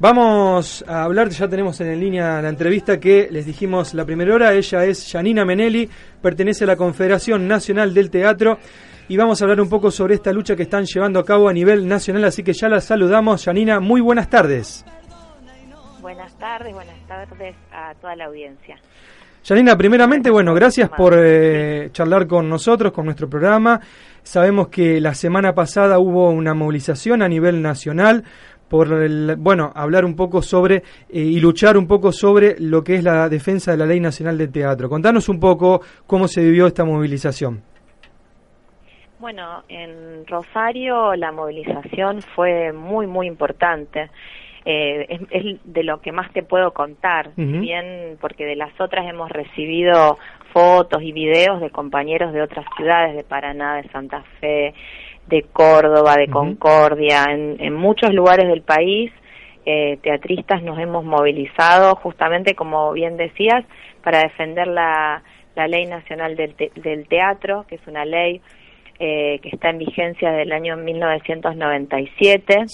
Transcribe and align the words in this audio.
Vamos 0.00 0.84
a 0.86 1.02
hablar, 1.02 1.28
ya 1.30 1.48
tenemos 1.48 1.80
en 1.80 1.98
línea 1.98 2.40
la 2.40 2.50
entrevista 2.50 3.00
que 3.00 3.28
les 3.32 3.44
dijimos 3.46 3.94
la 3.94 4.04
primera 4.04 4.32
hora, 4.32 4.54
ella 4.54 4.84
es 4.84 5.10
Janina 5.10 5.44
Menelli, 5.44 5.90
pertenece 6.22 6.62
a 6.62 6.68
la 6.68 6.76
Confederación 6.76 7.48
Nacional 7.48 7.92
del 7.92 8.08
Teatro 8.08 8.58
y 9.08 9.16
vamos 9.16 9.40
a 9.40 9.44
hablar 9.44 9.60
un 9.60 9.68
poco 9.68 9.90
sobre 9.90 10.14
esta 10.14 10.32
lucha 10.32 10.54
que 10.54 10.62
están 10.62 10.84
llevando 10.84 11.18
a 11.18 11.24
cabo 11.24 11.48
a 11.48 11.52
nivel 11.52 11.88
nacional, 11.88 12.26
así 12.26 12.44
que 12.44 12.52
ya 12.52 12.68
la 12.68 12.80
saludamos. 12.80 13.44
Janina, 13.44 13.80
muy 13.80 14.00
buenas 14.00 14.30
tardes. 14.30 14.84
Buenas 16.00 16.32
tardes, 16.38 16.72
buenas 16.72 17.06
tardes 17.08 17.56
a 17.72 17.92
toda 17.96 18.14
la 18.14 18.26
audiencia. 18.26 18.76
Janina, 19.44 19.76
primeramente, 19.76 20.30
bueno, 20.30 20.54
gracias 20.54 20.90
por 20.90 21.14
eh, 21.16 21.88
charlar 21.92 22.28
con 22.28 22.48
nosotros, 22.48 22.92
con 22.92 23.06
nuestro 23.06 23.28
programa. 23.28 23.80
Sabemos 24.22 24.68
que 24.68 25.00
la 25.00 25.14
semana 25.14 25.54
pasada 25.54 25.98
hubo 25.98 26.30
una 26.30 26.54
movilización 26.54 27.22
a 27.22 27.28
nivel 27.28 27.62
nacional 27.62 28.24
por 28.68 28.92
el, 28.92 29.36
bueno, 29.36 29.72
hablar 29.74 30.04
un 30.04 30.14
poco 30.14 30.42
sobre 30.42 30.76
eh, 30.76 30.82
y 31.10 31.40
luchar 31.40 31.76
un 31.76 31.86
poco 31.86 32.12
sobre 32.12 32.56
lo 32.58 32.82
que 32.82 32.96
es 32.96 33.04
la 33.04 33.28
defensa 33.28 33.72
de 33.72 33.78
la 33.78 33.86
Ley 33.86 34.00
Nacional 34.00 34.36
de 34.36 34.48
Teatro. 34.48 34.88
Contanos 34.88 35.28
un 35.28 35.40
poco 35.40 35.80
cómo 36.06 36.28
se 36.28 36.42
vivió 36.42 36.66
esta 36.66 36.84
movilización. 36.84 37.62
Bueno, 39.18 39.64
en 39.68 40.26
Rosario 40.26 41.16
la 41.16 41.32
movilización 41.32 42.22
fue 42.36 42.72
muy, 42.72 43.06
muy 43.06 43.26
importante. 43.26 44.10
Eh, 44.64 45.20
es, 45.30 45.60
de 45.64 45.82
lo 45.82 46.00
que 46.00 46.12
más 46.12 46.30
te 46.32 46.42
puedo 46.42 46.72
contar, 46.72 47.30
bien 47.36 48.18
porque 48.20 48.44
de 48.44 48.54
las 48.54 48.78
otras 48.78 49.08
hemos 49.08 49.30
recibido 49.30 50.18
fotos 50.52 51.02
y 51.02 51.12
videos 51.12 51.60
de 51.60 51.70
compañeros 51.70 52.32
de 52.32 52.42
otras 52.42 52.66
ciudades, 52.76 53.16
de 53.16 53.24
Paraná, 53.24 53.76
de 53.76 53.88
Santa 53.88 54.22
Fe, 54.40 54.74
de 55.28 55.42
Córdoba, 55.52 56.16
de 56.16 56.28
Concordia, 56.28 57.26
en, 57.28 57.74
muchos 57.74 58.12
lugares 58.12 58.48
del 58.48 58.62
país, 58.62 59.12
eh, 59.66 59.98
teatristas 60.02 60.62
nos 60.62 60.78
hemos 60.78 61.04
movilizado 61.04 61.94
justamente, 61.96 62.54
como 62.54 62.92
bien 62.92 63.16
decías, 63.16 63.64
para 64.02 64.20
defender 64.20 64.66
la, 64.66 65.22
Ley 65.54 65.86
Nacional 65.86 66.36
del, 66.36 67.08
Teatro, 67.08 67.66
que 67.68 67.74
es 67.74 67.86
una 67.88 68.04
ley 68.04 68.40
eh, 69.00 69.40
que 69.42 69.48
está 69.48 69.70
en 69.70 69.78
vigencia 69.78 70.30
desde 70.30 70.42
el 70.42 70.52
año 70.52 70.76
1997. 70.76 72.64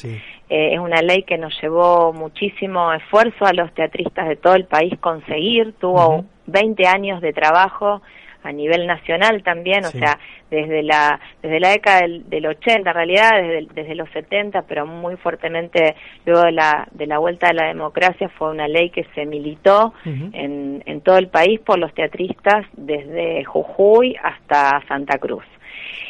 Eh, 0.51 0.75
es 0.75 0.79
una 0.79 1.01
ley 1.01 1.23
que 1.23 1.39
nos 1.39 1.59
llevó 1.63 2.13
muchísimo 2.13 2.93
esfuerzo 2.93 3.47
a 3.47 3.55
los 3.55 3.73
teatristas 3.73 4.29
de 4.29 4.37
todo 4.37 4.55
el 4.55 4.67
país 4.67 4.93
conseguir. 5.01 5.73
Tuvo 5.81 6.27
20 6.47 6.87
años 6.87 7.23
de 7.23 7.33
trabajo 7.33 8.03
a 8.45 8.53
nivel 8.53 8.87
nacional 8.87 9.43
también, 9.43 9.85
o 9.85 9.91
sea, 9.91 10.19
desde 10.51 10.83
la 10.83 11.19
desde 11.43 11.59
la 11.59 11.71
década 11.71 12.03
del, 12.07 12.47
80 12.47 12.91
en 12.91 12.95
realidad, 12.95 13.31
desde, 13.41 13.67
desde 13.75 13.95
los 13.95 14.09
70, 14.11 14.63
pero 14.63 14.87
muy 14.87 15.17
fuertemente 15.17 15.97
luego 16.25 16.43
de 16.43 16.53
la 16.53 16.87
de 16.93 17.07
la 17.07 17.19
vuelta 17.19 17.49
de 17.49 17.55
la 17.55 17.67
democracia 17.67 18.29
fue 18.29 18.51
una 18.51 18.69
ley 18.69 18.91
que 18.91 19.05
se 19.15 19.27
militó 19.27 19.95
en, 20.05 20.83
en 20.87 21.01
todo 21.01 21.19
el 21.19 21.29
país 21.29 21.59
por 21.61 21.79
los 21.79 21.93
teatristas 21.95 22.67
desde 22.75 23.45
Jujuy 23.45 24.17
hasta 24.23 24.83
Santa 24.87 25.19
Cruz. 25.19 25.45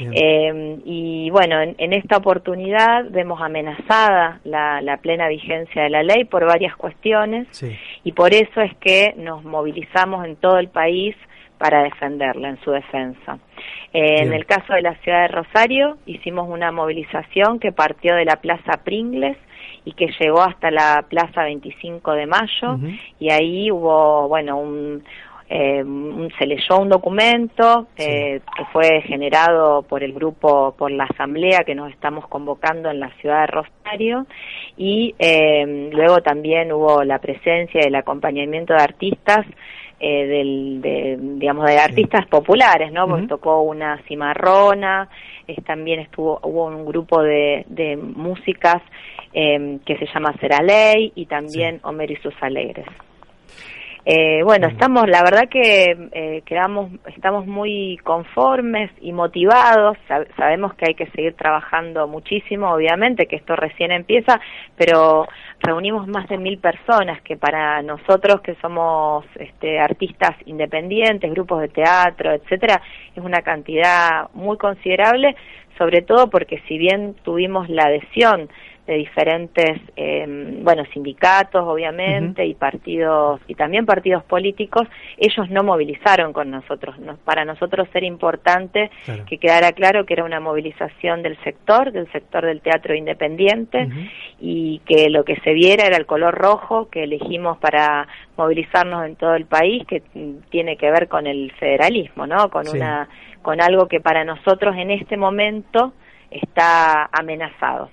Eh, 0.01 0.79
y 0.85 1.31
bueno, 1.31 1.61
en, 1.61 1.93
esta 1.93 2.17
oportunidad 2.17 3.09
vemos 3.11 3.41
amenazada 3.41 4.41
la, 4.45 4.81
la, 4.81 4.97
plena 4.97 5.29
vigencia 5.29 5.83
de 5.83 5.91
la 5.91 6.03
ley 6.03 6.25
por 6.25 6.45
varias 6.45 6.77
cuestiones 6.77 7.47
y 8.03 8.13
por 8.13 8.35
eso 8.35 8.61
es 8.61 8.75
que 8.79 9.15
nos 9.17 9.45
movilizamos 9.45 10.25
en 10.27 10.37
todo 10.37 10.59
el 10.59 10.69
país 10.69 11.15
para 11.59 11.83
defenderla 11.83 12.49
en 12.49 12.61
su 12.63 12.71
defensa. 12.71 13.39
Eh, 13.93 14.23
en 14.23 14.33
el 14.33 14.47
caso 14.47 14.75
de 14.75 14.83
la 14.83 14.95
ciudad 14.97 15.23
de 15.23 15.29
Rosario, 15.29 15.99
hicimos 16.07 16.49
una 16.49 16.73
movilización 16.73 17.59
que 17.59 17.73
partió 17.73 18.15
de 18.17 18.25
la 18.25 18.37
Plaza 18.37 18.83
Pringles 18.85 19.37
y 19.85 19.93
que 19.93 20.09
llegó 20.19 20.43
hasta 20.43 20.71
la 20.71 21.05
Plaza 21.09 21.45
25 21.45 22.13
de 22.13 22.27
Mayo 22.27 22.79
y 23.19 23.31
ahí 23.31 23.71
hubo, 23.71 24.29
bueno, 24.29 24.59
un, 24.59 25.05
eh, 25.49 25.85
se 26.39 26.47
leyó 26.47 26.79
un 26.79 26.89
documento 26.89 27.87
eh, 27.97 28.41
que 28.57 28.65
fue 28.73 29.03
generado 29.03 29.83
por 29.83 30.03
el 30.03 30.15
grupo, 30.15 30.75
por 30.77 30.91
la 30.91 31.05
asamblea 31.05 31.65
que 31.65 31.75
nos 31.75 31.91
estamos 31.91 32.27
convocando 32.29 32.91
en 32.91 32.99
la 32.99 33.11
ciudad 33.21 33.43
de 33.43 33.47
Rosario 33.49 34.27
y 34.79 35.15
eh, 35.19 35.91
luego 35.93 36.23
también 36.23 36.73
hubo 36.73 37.05
la 37.05 37.19
presencia 37.19 37.83
y 37.83 37.89
el 37.89 37.95
acompañamiento 37.95 38.73
de 38.73 38.83
artistas 38.83 39.45
eh, 40.07 40.27
del, 40.27 40.83
de, 40.83 41.17
digamos, 41.19 41.65
de 41.65 41.79
artistas 41.79 42.27
populares, 42.27 42.93
¿no? 42.93 43.09
Porque 43.09 43.27
tocó 43.27 43.63
una 43.63 43.97
cimarrona, 44.07 45.09
también 45.65 46.01
estuvo, 46.01 46.39
hubo 46.43 46.67
un 46.67 46.85
grupo 46.85 47.23
de, 47.23 47.65
de 47.69 47.97
músicas 47.97 48.83
eh, 49.33 49.79
que 49.87 49.97
se 49.97 50.05
llama 50.13 50.35
Seraley 50.39 51.11
y 51.15 51.25
también 51.25 51.81
Homer 51.85 52.11
y 52.11 52.17
sus 52.17 52.35
Alegres. 52.43 52.85
Eh, 54.07 54.43
bueno, 54.45 54.67
estamos, 54.69 55.09
la 55.09 55.23
verdad 55.23 55.49
que 55.49 55.97
eh, 56.13 56.43
quedamos, 56.45 56.91
estamos 57.17 57.47
muy 57.47 57.99
conformes 58.05 58.91
y 59.01 59.13
motivados. 59.13 59.97
sabemos 60.37 60.75
que 60.75 60.85
hay 60.89 60.95
que 60.95 61.07
seguir 61.13 61.35
trabajando 61.35 62.07
muchísimo, 62.07 62.71
obviamente, 62.71 63.25
que 63.25 63.37
esto 63.37 63.57
recién 63.57 63.93
empieza, 63.93 64.39
pero 64.77 65.27
reunimos 65.61 66.07
más 66.07 66.29
de 66.29 66.37
mil 66.37 66.59
personas, 66.59 67.23
que 67.23 67.39
para 67.39 67.81
nosotros 67.81 68.43
que 68.43 68.57
somos 68.57 69.25
este, 69.37 69.81
artistas 69.81 70.37
independientes, 70.45 71.31
grupos 71.31 71.63
de 71.63 71.69
teatro, 71.69 72.33
etcétera, 72.33 72.83
es 73.17 73.25
una 73.25 73.41
cantidad 73.41 74.29
muy 74.35 74.59
considerable, 74.59 75.35
sobre 75.79 76.03
todo 76.03 76.29
porque 76.29 76.61
si 76.69 76.77
bien 76.77 77.15
tuvimos 77.23 77.71
la 77.71 77.85
adhesión 77.85 78.51
de 78.87 78.95
diferentes, 78.95 79.81
eh, 79.97 80.27
bueno, 80.63 80.85
sindicatos, 80.93 81.63
obviamente, 81.65 82.45
y 82.45 82.55
partidos, 82.55 83.41
y 83.49 83.55
también 83.55 83.87
partidos 83.87 84.23
políticos, 84.25 84.87
ellos 85.17 85.49
no 85.49 85.63
movilizaron 85.63 86.33
con 86.33 86.51
nosotros. 86.51 86.97
para 87.25 87.45
nosotros 87.45 87.89
era 87.95 88.07
importante 88.07 88.91
que 89.27 89.39
quedara 89.39 89.73
claro 89.73 90.05
que 90.05 90.13
era 90.15 90.25
una 90.25 90.41
movilización 90.41 91.23
del 91.23 91.39
sector, 91.43 91.93
del 91.93 92.11
sector 92.13 92.45
del 92.45 92.61
teatro 92.61 92.95
independiente, 92.95 93.89
y 94.39 94.81
que 94.81 95.09
lo 95.09 95.25
que 95.25 95.37
se 95.41 95.55
viera 95.55 95.87
era 95.87 95.97
el 95.97 96.05
color 96.05 96.35
rojo 96.35 96.89
que 96.91 97.05
elegimos 97.05 97.57
para 97.59 98.07
movilizarnos 98.37 99.07
en 99.07 99.17
todo 99.17 99.35
el 99.35 99.47
país, 99.47 99.87
que 99.87 100.03
tiene 100.51 100.77
que 100.77 100.91
ver 100.91 101.09
con 101.09 101.27
el 101.27 101.53
federalismo, 101.53 102.27
¿no? 102.27 102.51
Con 102.51 102.69
una, 102.69 103.09
con 103.41 103.63
algo 103.63 103.89
que 103.89 104.01
para 104.01 104.25
nosotros 104.25 104.77
en 104.77 104.91
este 104.91 105.17
momento 105.17 105.95
está 106.31 107.09
amenazado. 107.13 107.89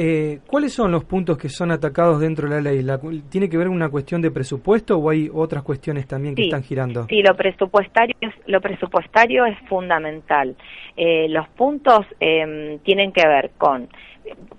Eh, 0.00 0.38
¿Cuáles 0.46 0.72
son 0.74 0.92
los 0.92 1.04
puntos 1.04 1.36
que 1.36 1.48
son 1.48 1.72
atacados 1.72 2.20
dentro 2.20 2.48
de 2.48 2.62
la 2.62 2.70
ley? 2.70 2.86
¿Tiene 3.28 3.48
que 3.48 3.58
ver 3.58 3.66
una 3.66 3.88
cuestión 3.88 4.22
de 4.22 4.30
presupuesto 4.30 4.96
o 4.96 5.10
hay 5.10 5.28
otras 5.34 5.64
cuestiones 5.64 6.06
también 6.06 6.36
que 6.36 6.44
están 6.44 6.62
girando? 6.62 7.04
Sí, 7.08 7.20
lo 7.20 7.34
presupuestario, 7.34 8.14
lo 8.46 8.60
presupuestario 8.60 9.44
es 9.44 9.58
fundamental. 9.68 10.54
Eh, 10.96 11.26
los 11.30 11.48
puntos 11.48 12.06
em, 12.20 12.78
tienen 12.84 13.10
que 13.10 13.26
ver 13.26 13.50
con, 13.58 13.88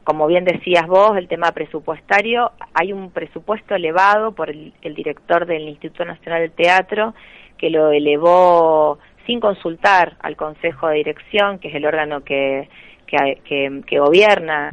como 0.04 0.28
bien 0.28 0.44
decías 0.44 0.86
vos, 0.88 1.16
el 1.16 1.30
tema 1.30 1.54
presupuestario. 1.54 2.52
Hay 2.74 2.92
un 2.92 3.10
presupuesto 3.12 3.76
elevado 3.76 4.34
por 4.34 4.50
el, 4.50 4.74
director 4.82 5.46
del 5.46 5.70
Instituto 5.70 6.04
Nacional 6.04 6.42
del 6.42 6.52
Teatro 6.52 7.14
que 7.58 7.70
lo 7.70 7.94
elevó 7.94 9.00
sin 9.26 9.40
consultar 9.40 10.18
al 10.20 10.36
Consejo 10.36 10.90
de 10.90 10.96
Dirección, 10.96 11.60
que 11.60 11.70
es 11.70 11.76
el 11.76 11.86
órgano 11.86 12.26
que, 12.26 12.68
que, 13.08 14.00
gobierna 14.00 14.70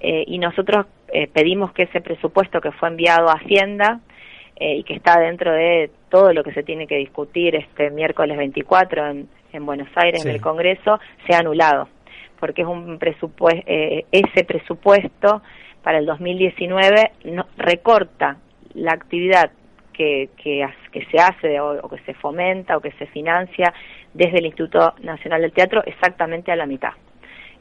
eh, 0.00 0.24
y 0.26 0.38
nosotros 0.38 0.86
eh, 1.08 1.26
pedimos 1.28 1.72
que 1.72 1.84
ese 1.84 2.00
presupuesto 2.00 2.60
que 2.60 2.72
fue 2.72 2.88
enviado 2.88 3.28
a 3.28 3.34
Hacienda 3.34 4.00
eh, 4.56 4.76
y 4.76 4.84
que 4.84 4.94
está 4.94 5.18
dentro 5.18 5.52
de 5.52 5.90
todo 6.08 6.32
lo 6.32 6.44
que 6.44 6.52
se 6.52 6.62
tiene 6.62 6.86
que 6.86 6.96
discutir 6.96 7.56
este 7.56 7.90
miércoles 7.90 8.36
24 8.36 9.06
en, 9.10 9.28
en 9.52 9.66
Buenos 9.66 9.88
Aires, 9.96 10.24
en 10.24 10.30
el 10.32 10.40
Congreso, 10.40 10.98
sea 11.26 11.40
anulado, 11.40 11.88
porque 12.38 12.62
es 12.62 12.68
un 12.68 12.98
presupuesto, 12.98 13.62
ese 13.66 14.44
presupuesto 14.44 15.42
para 15.82 15.98
el 15.98 16.06
2019 16.06 17.12
no, 17.24 17.46
recorta 17.56 18.36
la 18.74 18.92
actividad 18.92 19.50
que, 19.92 20.30
que, 20.36 20.66
que 20.92 21.04
se 21.06 21.18
hace 21.18 21.60
o, 21.60 21.80
o, 21.80 21.88
que 21.88 21.98
se 22.02 22.14
fomenta 22.14 22.76
o 22.76 22.80
que 22.80 22.92
se 22.92 23.06
financia 23.06 23.72
desde 24.14 24.38
el 24.38 24.46
Instituto 24.46 24.94
Nacional 25.02 25.42
del 25.42 25.52
Teatro 25.52 25.82
exactamente 25.84 26.52
a 26.52 26.56
la 26.56 26.66
mitad 26.66 26.92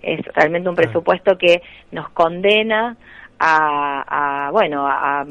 es 0.02 0.26
realmente 0.34 0.70
un 0.70 0.76
presupuesto 0.76 1.38
que 1.38 1.62
nos 1.92 2.10
condena 2.10 2.96
a, 3.40 4.50
bueno 4.52 4.86
a, 4.88 5.26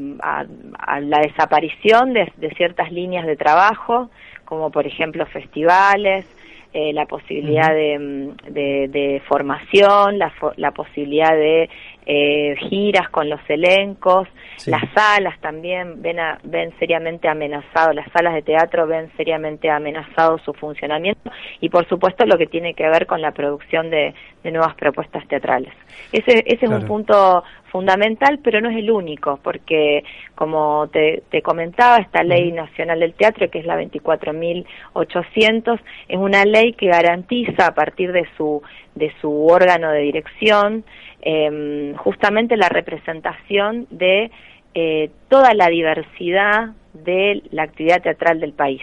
la 1.01 1.19
desaparición 1.21 2.13
de, 2.13 2.31
ciertas 2.57 2.93
líneas 2.93 3.27
de 3.27 3.37
trabajo 3.37 4.11
como 4.45 4.71
por 4.71 4.87
ejemplo 4.87 5.27
festivales 5.27 6.25
eh, 6.73 6.93
la 6.93 7.07
posibilidad 7.07 7.71
de, 7.71 8.37
de, 8.49 9.23
formación 9.27 10.19
la, 10.19 10.33
la 10.57 10.71
posibilidad 10.71 11.33
de 11.33 11.69
eh, 12.07 12.55
giras 12.69 13.09
con 13.11 13.29
los 13.29 13.41
elencos, 13.49 14.29
las 14.67 14.83
salas 14.95 15.39
también 15.41 16.01
ven, 16.01 16.19
ven 16.45 16.73
seriamente 16.79 17.29
amenazado, 17.29 17.93
las 17.93 18.11
salas 18.13 18.35
de 18.35 18.43
teatro 18.43 18.87
ven 18.87 19.11
seriamente 19.17 19.69
amenazado 19.69 20.39
su 20.39 20.55
funcionamiento 20.55 21.31
y 21.61 21.69
por 21.69 21.87
supuesto 21.89 22.25
lo 22.25 22.39
que 22.39 22.47
tiene 22.47 22.75
que 22.75 22.89
ver 22.89 23.07
con 23.07 23.21
la 23.21 23.33
producción 23.33 23.91
de, 23.91 24.15
nuevas 24.45 24.77
propuestas 24.77 25.27
teatrales. 25.27 25.73
Ese, 26.13 26.45
ese 26.47 26.67
es 26.67 26.71
un 26.71 26.87
punto 26.87 27.43
fundamental, 27.77 28.41
pero 28.43 28.61
no 28.61 28.71
es 28.71 28.77
el 28.77 28.91
único, 28.91 29.39
porque 29.43 30.03
como 30.35 30.89
te, 30.89 31.23
comentaba, 31.43 31.99
esta 31.99 32.23
ley 32.23 32.53
nacional 32.53 33.01
del 33.01 33.13
teatro, 33.13 33.51
que 33.51 33.59
es 33.59 33.67
la 33.67 33.79
24.800, 33.79 35.81
es 36.09 36.17
una 36.17 36.45
ley 36.45 36.73
que 36.73 36.87
garantiza 36.87 37.67
a 37.67 37.75
partir 37.75 38.13
de 38.13 38.27
su, 38.37 38.63
de 38.97 39.13
su 39.21 39.47
órgano 39.47 39.93
de 39.93 40.01
dirección 40.01 40.85
em, 41.23 41.95
justamente 41.95 42.57
la 42.57 42.69
representación 42.69 43.87
de 43.91 44.31
eh, 44.75 45.11
toda 45.29 45.55
la 45.55 45.69
diversidad 45.69 46.71
de 46.93 47.43
la 47.51 47.63
actividad 47.63 48.03
teatral 48.03 48.41
del 48.41 48.53
país. 48.53 48.83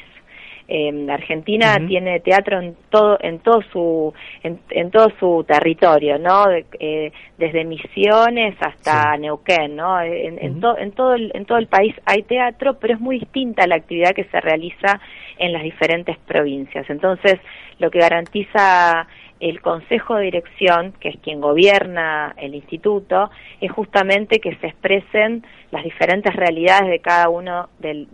Eh, 0.69 1.07
Argentina 1.10 1.77
tiene 1.86 2.21
teatro 2.21 2.62
en 2.62 2.75
todo 2.89 3.18
en 3.19 3.39
todo 3.39 3.62
su 3.74 4.13
en, 4.44 4.92
todo 4.92 5.12
su 5.19 5.44
territorio 5.45 6.18
no 6.18 6.45
eh, 6.51 7.12
desde 7.38 7.66
Misiones 7.66 8.56
hasta 8.62 9.18
Neuquén 9.18 9.75
no 9.75 10.01
en, 10.01 10.39
en, 10.42 10.62
todo 10.62 11.16
el, 11.16 11.31
en 11.36 11.44
todo 11.44 11.57
el 11.57 11.68
país 11.68 11.94
hay 12.06 12.24
teatro 12.24 12.80
pero 12.80 12.94
es 12.94 13.01
muy 13.01 13.19
distinta 13.19 13.68
la 13.68 13.75
actividad 13.75 14.16
que 14.16 14.24
se 14.24 14.39
realiza 14.39 15.01
en 15.38 15.51
las 15.51 15.63
diferentes 15.63 16.18
provincias. 16.19 16.89
Entonces 16.89 17.39
lo 17.80 17.92
que 17.92 18.00
garantiza 18.00 19.06
el 19.44 19.62
Consejo 19.62 20.16
de 20.16 20.24
Dirección, 20.24 20.94
que 21.01 21.10
es 21.10 21.18
quien 21.18 21.42
gobierna 21.42 22.34
el 22.38 22.56
instituto, 22.56 23.30
es 23.60 23.69
justamente 23.72 24.40
que 24.40 24.56
se 24.56 24.68
expresen 24.68 25.45
las 25.69 25.84
diferentes 25.84 26.34
realidades 26.34 26.90
de 26.90 27.00
cada 27.00 27.28
uno 27.28 27.68
de, 27.80 28.07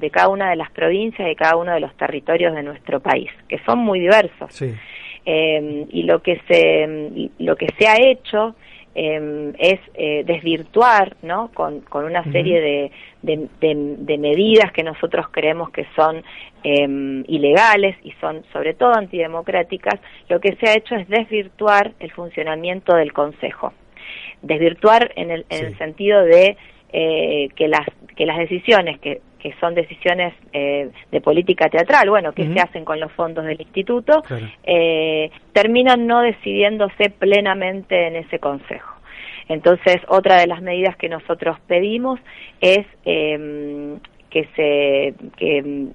de, 0.00 0.10
cada 0.10 0.28
una 0.28 0.50
de 0.50 0.56
las 0.56 0.70
provincias, 0.70 1.26
de 1.26 1.34
cada 1.34 1.56
uno 1.56 1.72
de 1.72 1.80
los 1.80 1.92
territorios 1.96 2.54
de 2.54 2.62
nuestro 2.62 3.00
país, 3.00 3.30
que 3.48 3.58
son 3.66 3.80
muy 3.80 3.98
diversos. 3.98 4.62
Eh, 5.28 5.86
y 5.90 6.04
lo 6.04 6.22
que 6.22 6.40
se 6.46 7.30
lo 7.40 7.56
que 7.56 7.66
se 7.76 7.88
ha 7.88 7.96
hecho 8.00 8.54
eh, 8.98 9.52
es 9.58 9.78
eh, 9.94 10.24
desvirtuar, 10.24 11.16
¿no? 11.22 11.50
Con, 11.52 11.80
con 11.82 12.06
una 12.06 12.24
serie 12.32 12.60
de, 12.60 12.90
de, 13.60 14.18
medidas 14.18 14.72
que 14.72 14.82
nosotros 14.82 15.26
creemos 15.30 15.68
que 15.70 15.86
son 15.94 16.22
em, 16.62 17.22
ilegales 17.28 17.96
y 18.02 18.12
son 18.12 18.42
sobre 18.54 18.72
todo 18.72 18.94
antidemocráticas, 18.94 20.00
lo 20.30 20.40
que 20.40 20.56
se 20.56 20.68
ha 20.68 20.74
hecho 20.74 20.94
es 20.94 21.06
desvirtuar 21.08 21.92
el 22.00 22.10
funcionamiento 22.12 22.96
del 22.96 23.12
Consejo. 23.12 23.74
Desvirtuar 24.40 25.12
en 25.16 25.30
el, 25.30 25.46
en 25.50 25.66
el 25.66 25.78
sentido 25.78 26.22
de 26.22 26.56
eh, 26.92 27.48
que, 27.54 27.68
las, 27.68 27.86
que 28.16 28.24
las 28.24 28.38
decisiones 28.38 28.98
que, 29.00 29.20
que 29.46 29.54
son 29.60 29.76
decisiones 29.76 30.34
eh, 30.52 30.90
de 31.12 31.20
política 31.20 31.68
teatral, 31.68 32.10
bueno, 32.10 32.32
que 32.32 32.52
se 32.52 32.58
hacen 32.58 32.84
con 32.84 32.98
los 32.98 33.12
fondos 33.12 33.44
del 33.44 33.60
instituto, 33.60 34.24
eh, 34.64 35.30
terminan 35.52 36.04
no 36.08 36.20
decidiéndose 36.20 37.10
plenamente 37.10 38.08
en 38.08 38.16
ese 38.16 38.40
consejo. 38.40 38.92
Entonces, 39.48 39.98
otra 40.08 40.40
de 40.40 40.48
las 40.48 40.62
medidas 40.62 40.96
que 40.96 41.08
nosotros 41.08 41.60
pedimos 41.68 42.18
es 42.60 42.84
em, 43.04 44.00
que 44.30 44.48
se 44.56 45.14
que 45.36 45.90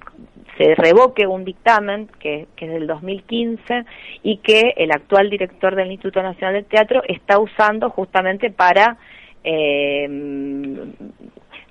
se 0.56 0.74
revoque 0.74 1.26
un 1.26 1.44
dictamen 1.44 2.08
que, 2.20 2.46
que, 2.56 2.64
es 2.64 2.72
del 2.72 2.86
2015 2.86 3.84
y 4.22 4.38
que 4.38 4.72
el 4.78 4.92
actual 4.92 5.28
director 5.28 5.76
del 5.76 5.92
Instituto 5.92 6.22
Nacional 6.22 6.54
del 6.54 6.64
Teatro 6.64 7.02
está 7.06 7.38
usando 7.38 7.90
justamente 7.90 8.50
para 8.50 8.96
em, 9.44 10.41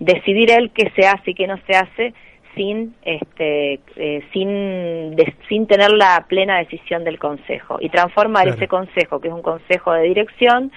decidir 0.01 0.51
él 0.51 0.71
qué 0.73 0.91
se 0.95 1.05
hace 1.07 1.31
y 1.31 1.33
qué 1.35 1.47
no 1.47 1.57
se 1.67 1.73
hace 1.73 2.13
sin 2.55 2.95
este 3.03 3.79
eh, 3.95 4.23
sin 4.33 5.15
sin 5.47 5.67
tener 5.67 5.91
la 5.91 6.25
plena 6.27 6.57
decisión 6.57 7.03
del 7.03 7.17
consejo 7.17 7.77
y 7.79 7.89
transformar 7.89 8.47
ese 8.47 8.67
consejo 8.67 9.21
que 9.21 9.29
es 9.29 9.33
un 9.33 9.43
consejo 9.43 9.93
de 9.93 10.03
dirección 10.03 10.71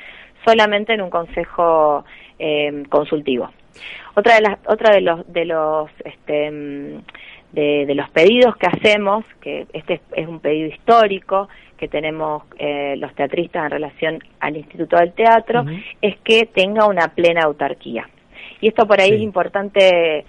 solamente 0.45 0.93
en 0.93 1.01
un 1.01 1.11
consejo 1.11 2.05
eh, 2.39 2.85
consultivo. 2.91 3.51
Otra 4.15 4.37
de 4.37 4.43
las, 4.43 4.59
otra 4.69 4.95
de 4.95 5.01
los 5.01 5.33
de 5.33 5.45
los 5.47 5.91
este, 6.05 6.51
mm, 6.51 7.03
de, 7.53 7.95
los 7.95 8.11
pedidos 8.11 8.57
que 8.57 8.67
hacemos, 8.67 9.25
que 9.41 9.67
este 9.73 10.01
es 10.17 10.29
un 10.29 10.41
pedido 10.41 10.69
histórico 10.69 11.49
que 11.79 11.89
tenemos 11.89 12.43
eh, 12.59 12.95
los 12.99 13.15
teatristas 13.15 13.65
en 13.65 13.71
relación 13.71 14.19
al 14.41 14.57
Instituto 14.57 14.97
del 14.97 15.13
Teatro, 15.13 15.65
es 16.03 16.17
que 16.19 16.47
tenga 16.47 16.87
una 16.87 17.09
plena 17.09 17.43
autarquía. 17.45 18.09
Y 18.65 18.69
esto 18.69 18.87
por 18.87 18.99
ahí 18.99 19.11
es 19.11 19.21
importante, 19.21 20.25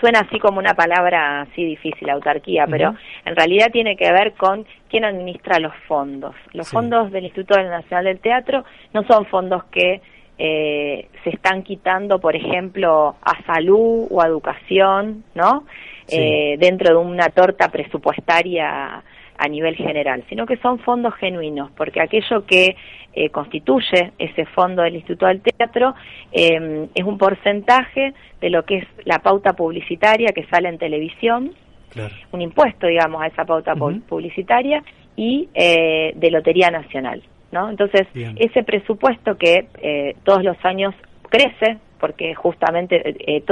suena 0.00 0.22
así 0.22 0.40
como 0.40 0.58
una 0.58 0.74
palabra 0.74 1.42
así 1.42 1.64
difícil, 1.64 2.10
autarquía, 2.10 2.66
pero 2.66 2.92
en 3.24 3.36
realidad 3.36 3.70
tiene 3.70 3.96
que 3.96 4.10
ver 4.10 4.32
con 4.32 4.66
quién 4.90 5.04
administra 5.04 5.60
los 5.60 5.72
fondos. 5.86 6.34
Los 6.54 6.68
fondos 6.68 7.12
del 7.12 7.22
Instituto 7.22 7.62
Nacional 7.62 8.06
del 8.06 8.18
Teatro 8.18 8.64
no 8.92 9.04
son 9.04 9.26
fondos 9.26 9.62
que 9.66 10.00
eh, 10.38 11.06
se 11.22 11.30
están 11.30 11.62
quitando, 11.62 12.18
por 12.18 12.34
ejemplo, 12.34 13.14
a 13.22 13.40
salud 13.44 14.08
o 14.10 14.20
a 14.20 14.26
educación, 14.26 15.22
¿no? 15.36 15.62
Eh, 16.08 16.56
dentro 16.58 16.88
de 16.88 16.96
una 16.96 17.28
torta 17.28 17.68
presupuestaria 17.68 19.04
a 19.42 19.48
nivel 19.48 19.74
general, 19.74 20.22
sino 20.28 20.46
que 20.46 20.56
son 20.58 20.78
fondos 20.78 21.14
genuinos, 21.16 21.72
porque 21.76 22.00
aquello 22.00 22.46
que 22.46 22.76
eh, 23.12 23.28
constituye 23.30 24.12
ese 24.18 24.46
fondo 24.46 24.82
del 24.82 24.94
Instituto 24.94 25.26
del 25.26 25.42
Teatro 25.42 25.94
em, 26.30 26.86
es 26.94 27.04
un 27.04 27.18
porcentaje 27.18 28.14
de 28.40 28.50
lo 28.50 28.64
que 28.64 28.78
es 28.78 28.86
la 29.04 29.18
pauta 29.18 29.54
publicitaria 29.54 30.28
que 30.32 30.46
sale 30.46 30.68
en 30.68 30.78
televisión, 30.78 31.52
un 32.30 32.40
impuesto, 32.40 32.86
digamos, 32.86 33.20
a 33.20 33.26
esa 33.26 33.44
pauta 33.44 33.74
publicitaria 33.74 34.82
y 35.14 35.48
eh, 35.52 36.12
de 36.14 36.30
Lotería 36.30 36.70
Nacional. 36.70 37.22
¿no? 37.50 37.68
Entonces, 37.68 38.06
ese 38.14 38.62
presupuesto 38.62 39.36
que 39.36 39.66
eh, 39.82 40.16
todos 40.24 40.42
los 40.42 40.56
años 40.64 40.94
crece, 41.28 41.78
porque 42.02 42.34
justamente 42.34 43.00
eh, 43.06 43.44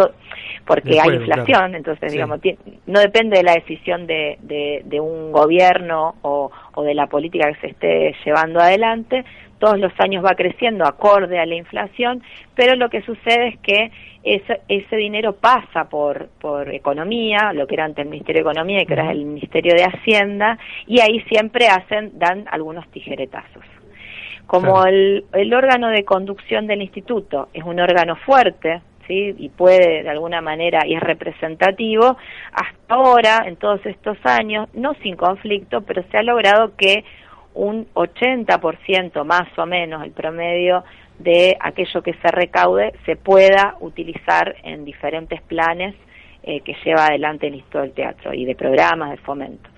porque 0.67 1.01
hay 1.01 1.15
inflación, 1.15 1.77
entonces 1.77 2.11
digamos 2.11 2.41
no 2.87 2.99
depende 2.99 3.37
de 3.37 3.45
la 3.45 3.55
decisión 3.55 4.09
de, 4.09 4.39
de, 4.43 5.01
un 5.01 5.31
gobierno 5.31 6.17
o, 6.23 6.51
o, 6.75 6.83
de 6.83 6.95
la 6.95 7.07
política 7.07 7.47
que 7.53 7.61
se 7.61 7.67
esté 7.69 8.17
llevando 8.25 8.59
adelante, 8.59 9.25
todos 9.61 9.79
los 9.79 9.93
años 10.01 10.25
va 10.25 10.35
creciendo 10.35 10.85
acorde 10.85 11.39
a 11.39 11.47
la 11.47 11.55
inflación, 11.55 12.25
pero 12.57 12.75
lo 12.75 12.91
que 12.91 13.03
sucede 13.03 13.49
es 13.51 13.59
que 13.61 13.93
ese, 14.25 14.63
ese 14.67 14.97
dinero 14.97 15.37
pasa 15.37 15.89
por, 15.89 16.29
por 16.41 16.75
economía, 16.75 17.53
lo 17.53 17.69
que 17.69 17.75
era 17.75 17.85
antes 17.85 18.05
el 18.05 18.11
Ministerio 18.11 18.43
de 18.43 18.51
Economía 18.51 18.83
y 18.83 18.87
que 18.87 18.95
ahora 18.95 19.13
es 19.13 19.19
el 19.19 19.27
Ministerio 19.27 19.75
de 19.75 19.85
Hacienda, 19.85 20.59
y 20.89 21.01
ahí 21.01 21.21
siempre 21.29 21.69
hacen, 21.69 22.19
dan 22.19 22.47
algunos 22.51 22.91
tijeretazos. 22.91 23.65
Como 24.51 24.85
el, 24.85 25.27
el 25.33 25.55
órgano 25.55 25.91
de 25.91 26.05
conducción 26.05 26.67
del 26.67 26.83
instituto 26.83 27.51
es 27.55 27.63
un 27.63 27.79
órgano 27.79 28.17
fuerte, 28.17 28.83
¿sí? 29.07 29.33
y 29.39 29.49
puede 29.49 30.03
de 30.03 30.09
alguna 30.09 30.41
manera 30.41 30.85
y 30.85 30.97
es 30.97 31.01
representativo, 31.01 32.17
hasta 32.53 32.95
ahora, 32.95 33.45
en 33.47 33.55
todos 33.55 33.87
estos 33.87 34.19
años, 34.25 34.69
no 34.75 34.95
sin 35.05 35.15
conflicto, 35.15 35.83
pero 35.83 36.03
se 36.11 36.19
ha 36.19 36.25
logrado 36.25 36.73
que 36.77 37.05
un 37.55 37.87
80% 37.95 39.25
más 39.25 39.57
o 39.57 39.67
menos 39.67 40.03
el 40.03 40.11
promedio 40.11 40.83
de 41.21 41.57
aquello 41.61 42.03
que 42.03 42.15
se 42.15 42.29
recaude 42.33 42.93
se 43.07 43.15
pueda 43.15 43.77
utilizar 43.79 44.57
en 44.65 44.85
diferentes 44.85 45.43
planes 45.43 45.95
eh, 46.43 46.61
que 46.63 46.75
lleva 46.85 47.07
adelante 47.07 47.47
el 47.47 47.55
Instituto 47.55 47.83
del 47.83 47.93
Teatro 47.93 48.35
y 48.35 48.47
de 48.47 48.57
programas 48.57 49.13
de 49.13 49.17
fomento. 49.19 49.71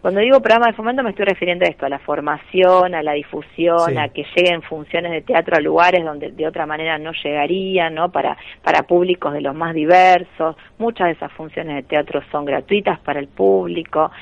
Cuando 0.00 0.20
digo 0.20 0.40
programa 0.40 0.68
de 0.68 0.74
fomento 0.74 1.02
me 1.02 1.10
estoy 1.10 1.24
refiriendo 1.24 1.64
a 1.64 1.68
esto, 1.68 1.86
a 1.86 1.88
la 1.88 1.98
formación, 1.98 2.94
a 2.94 3.02
la 3.02 3.12
difusión, 3.12 3.98
a 3.98 4.08
que 4.08 4.24
lleguen 4.36 4.62
funciones 4.62 5.10
de 5.10 5.22
teatro 5.22 5.56
a 5.56 5.60
lugares 5.60 6.04
donde 6.04 6.30
de 6.30 6.46
otra 6.46 6.66
manera 6.66 6.98
no 6.98 7.12
llegarían, 7.12 7.94
¿no? 7.94 8.10
Para, 8.12 8.36
para 8.62 8.84
públicos 8.84 9.32
de 9.32 9.40
los 9.40 9.54
más 9.54 9.74
diversos. 9.74 10.56
Muchas 10.78 11.08
de 11.08 11.12
esas 11.14 11.32
funciones 11.32 11.74
de 11.76 11.82
teatro 11.82 12.22
son 12.30 12.44
gratuitas 12.44 13.00
para 13.00 13.18
el 13.18 13.28
público. 13.28 14.12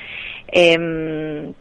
Eh, 0.51 1.53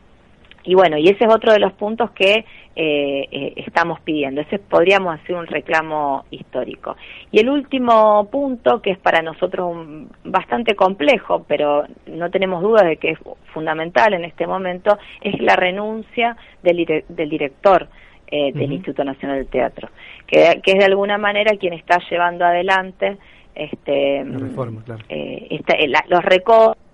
y 0.67 0.75
bueno, 0.75 0.99
y 0.99 1.09
ese 1.09 1.25
es 1.25 1.33
otro 1.33 1.53
de 1.53 1.61
los 1.61 1.73
puntos 1.75 2.11
que 2.11 2.45
eh, 2.75 3.29
eh, 3.31 3.53
estamos 3.57 4.01
pidiendo. 4.01 4.41
Ese 4.41 4.59
podríamos 4.59 5.19
hacer 5.19 5.37
un 5.37 5.47
reclamo 5.47 6.25
histórico. 6.31 6.97
Y 7.31 7.39
el 7.39 7.49
último 7.49 8.29
punto, 8.31 8.83
que 8.83 8.91
es 8.91 8.99
para 8.99 9.23
nosotros 9.23 9.77
bastante 10.25 10.75
complejo, 10.75 11.45
pero 11.47 11.85
no 12.07 12.31
tenemos 12.31 12.63
dudas 12.63 12.85
de 12.85 12.97
que 12.97 13.13
es 13.13 13.19
fundamental 13.55 14.13
en 14.13 14.25
este 14.25 14.47
momento, 14.47 14.99
es 15.21 15.41
la 15.41 15.55
renuncia 15.55 16.37
del, 16.65 17.05
del 17.09 17.31
director 17.31 17.89
eh, 18.27 18.53
del 18.53 18.73
Instituto 18.73 19.05
Nacional 19.05 19.39
del 19.39 19.47
Teatro, 19.47 19.89
que, 20.27 20.61
que, 20.65 20.73
es 20.73 20.79
de 20.79 20.85
alguna 20.85 21.17
manera 21.17 21.57
quien 21.57 21.75
está 21.75 22.01
llevando 22.11 22.45
adelante 22.45 23.19
este, 23.55 24.25
los 24.25 26.25
recortes 26.25 26.86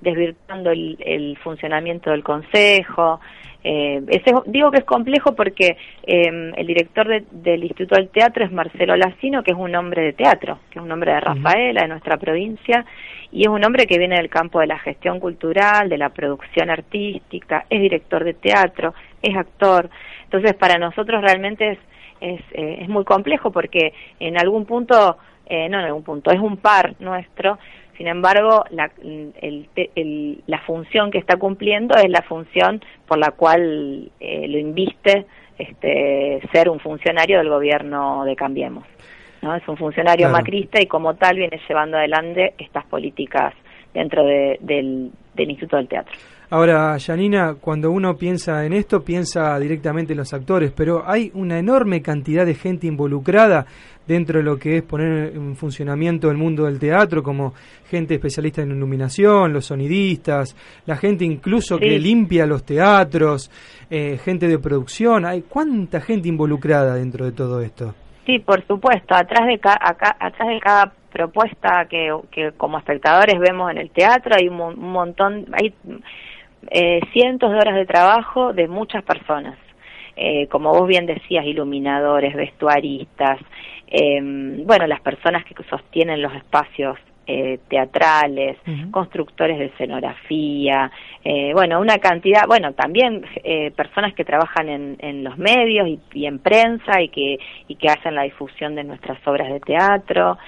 desvirtuando 0.00 0.70
el, 0.70 1.36
funcionamiento 1.42 2.10
del 2.10 2.22
Consejo. 2.22 3.20
Eh, 3.64 4.00
digo 4.46 4.70
que 4.70 4.78
es 4.78 4.84
complejo 4.84 5.34
porque 5.34 5.76
em, 6.04 6.52
el 6.56 6.66
director 6.66 7.22
del 7.30 7.64
Instituto 7.64 7.96
del 7.96 8.08
Teatro 8.08 8.44
es 8.44 8.52
Marcelo 8.52 8.96
Lacino, 8.96 9.42
que 9.42 9.50
es 9.50 9.56
un 9.56 9.74
hombre 9.74 10.02
de 10.02 10.12
teatro, 10.12 10.60
que 10.70 10.78
es 10.78 10.84
un 10.84 10.92
hombre 10.92 11.12
de 11.12 11.20
Rafaela, 11.20 11.82
de 11.82 11.88
nuestra 11.88 12.16
provincia, 12.16 12.84
y 13.32 13.42
es 13.42 13.48
un 13.48 13.64
hombre 13.64 13.86
que 13.86 13.98
viene 13.98 14.16
del 14.16 14.30
campo 14.30 14.60
de 14.60 14.68
la 14.68 14.78
gestión 14.78 15.18
cultural, 15.18 15.88
de 15.88 15.98
la 15.98 16.10
producción 16.10 16.70
artística, 16.70 17.66
es 17.68 17.80
director 17.80 18.24
de 18.24 18.34
teatro, 18.34 18.94
es 19.20 19.36
actor. 19.36 19.90
Entonces, 20.24 20.54
para 20.54 20.78
nosotros 20.78 21.20
realmente 21.20 21.72
es 21.72 21.78
es, 22.20 22.40
eh, 22.52 22.78
es 22.80 22.88
muy 22.88 23.04
complejo 23.04 23.50
porque 23.50 23.92
en 24.20 24.38
algún 24.38 24.64
punto, 24.64 25.16
eh, 25.46 25.68
no 25.68 25.78
en 25.78 25.86
algún 25.86 26.02
punto, 26.02 26.30
es 26.30 26.40
un 26.40 26.56
par 26.56 26.94
nuestro, 27.00 27.58
sin 27.98 28.06
embargo, 28.06 28.64
la, 28.70 28.92
el, 29.02 30.42
la 30.46 30.60
función 30.60 31.10
que 31.10 31.18
está 31.18 31.36
cumpliendo 31.36 31.96
es 31.96 32.08
la 32.08 32.22
función 32.22 32.80
por 33.08 33.18
la 33.18 33.32
cual 33.32 34.12
eh, 34.20 34.46
lo 34.46 34.56
inviste 34.56 35.26
este, 35.58 36.40
ser 36.52 36.68
un 36.68 36.78
funcionario 36.78 37.38
del 37.38 37.48
gobierno 37.48 38.24
de 38.24 38.36
Cambiemos. 38.36 38.84
¿no? 39.42 39.56
Es 39.56 39.66
un 39.66 39.76
funcionario 39.76 40.28
macrista 40.30 40.80
y 40.80 40.86
como 40.86 41.14
tal 41.14 41.38
viene 41.38 41.60
llevando 41.68 41.96
adelante 41.96 42.54
estas 42.58 42.86
políticas 42.86 43.52
dentro 43.92 44.24
del, 44.24 45.10
del 45.34 45.50
Instituto 45.50 45.76
del 45.76 45.88
Teatro. 45.88 46.14
Ahora, 46.50 46.96
Janina, 46.98 47.56
cuando 47.60 47.90
uno 47.90 48.16
piensa 48.16 48.64
en 48.64 48.72
esto, 48.72 49.04
piensa 49.04 49.58
directamente 49.58 50.14
en 50.14 50.18
los 50.18 50.32
actores, 50.32 50.72
pero 50.72 51.02
hay 51.06 51.30
una 51.34 51.58
enorme 51.58 52.00
cantidad 52.00 52.46
de 52.46 52.54
gente 52.54 52.86
involucrada 52.86 53.66
dentro 54.08 54.38
de 54.38 54.44
lo 54.44 54.58
que 54.58 54.78
es 54.78 54.82
poner 54.82 55.36
en 55.36 55.54
funcionamiento 55.54 56.30
el 56.30 56.38
mundo 56.38 56.64
del 56.64 56.78
teatro, 56.78 57.22
como 57.22 57.52
gente 57.84 58.14
especialista 58.14 58.62
en 58.62 58.70
iluminación, 58.70 59.52
los 59.52 59.66
sonidistas, 59.66 60.56
la 60.86 60.96
gente 60.96 61.24
incluso 61.24 61.78
que 61.78 61.98
limpia 61.98 62.46
los 62.46 62.64
teatros, 62.64 63.50
eh, 63.90 64.18
gente 64.18 64.48
de 64.48 64.58
producción. 64.58 65.26
Hay 65.26 65.42
cuánta 65.42 66.00
gente 66.00 66.28
involucrada 66.28 66.94
dentro 66.94 67.26
de 67.26 67.32
todo 67.32 67.60
esto. 67.60 67.94
Sí, 68.24 68.38
por 68.38 68.66
supuesto. 68.66 69.14
Atrás 69.14 69.46
de, 69.46 69.54
acá, 69.54 70.16
atrás 70.18 70.48
de 70.48 70.60
cada 70.60 70.92
propuesta 71.12 71.86
que, 71.88 72.10
que 72.30 72.52
como 72.56 72.78
espectadores 72.78 73.38
vemos 73.38 73.70
en 73.70 73.78
el 73.78 73.90
teatro 73.90 74.34
hay 74.38 74.48
un, 74.48 74.60
un 74.60 74.92
montón, 74.92 75.46
hay 75.52 75.74
eh, 76.70 77.00
cientos 77.12 77.50
de 77.50 77.56
horas 77.56 77.74
de 77.74 77.86
trabajo 77.86 78.52
de 78.52 78.68
muchas 78.68 79.04
personas. 79.04 79.58
Eh, 80.20 80.48
como 80.48 80.72
vos 80.72 80.88
bien 80.88 81.06
decías, 81.06 81.46
iluminadores, 81.46 82.34
vestuaristas, 82.34 83.38
eh, 83.86 84.20
bueno, 84.64 84.88
las 84.88 85.00
personas 85.00 85.44
que 85.44 85.54
sostienen 85.70 86.20
los 86.20 86.34
espacios 86.34 86.98
eh, 87.30 87.58
teatrales, 87.68 88.56
constructores 88.90 89.58
de 89.58 89.66
escenografía, 89.66 90.90
eh, 91.22 91.52
bueno, 91.52 91.78
una 91.78 91.98
cantidad, 91.98 92.46
bueno, 92.46 92.72
también 92.72 93.22
eh, 93.44 93.70
personas 93.72 94.14
que 94.14 94.24
trabajan 94.24 94.70
en, 94.70 94.96
en 95.00 95.24
los 95.24 95.36
medios 95.36 95.86
y, 96.14 96.24
en 96.24 96.38
prensa 96.38 97.02
y 97.02 97.10
que, 97.10 97.38
y 97.68 97.74
que 97.74 97.88
hacen 97.88 98.14
la 98.14 98.22
difusión 98.22 98.74
de 98.74 98.84
nuestras 98.84 99.18
obras 99.26 99.52
de 99.52 99.60
teatro. 99.60 100.38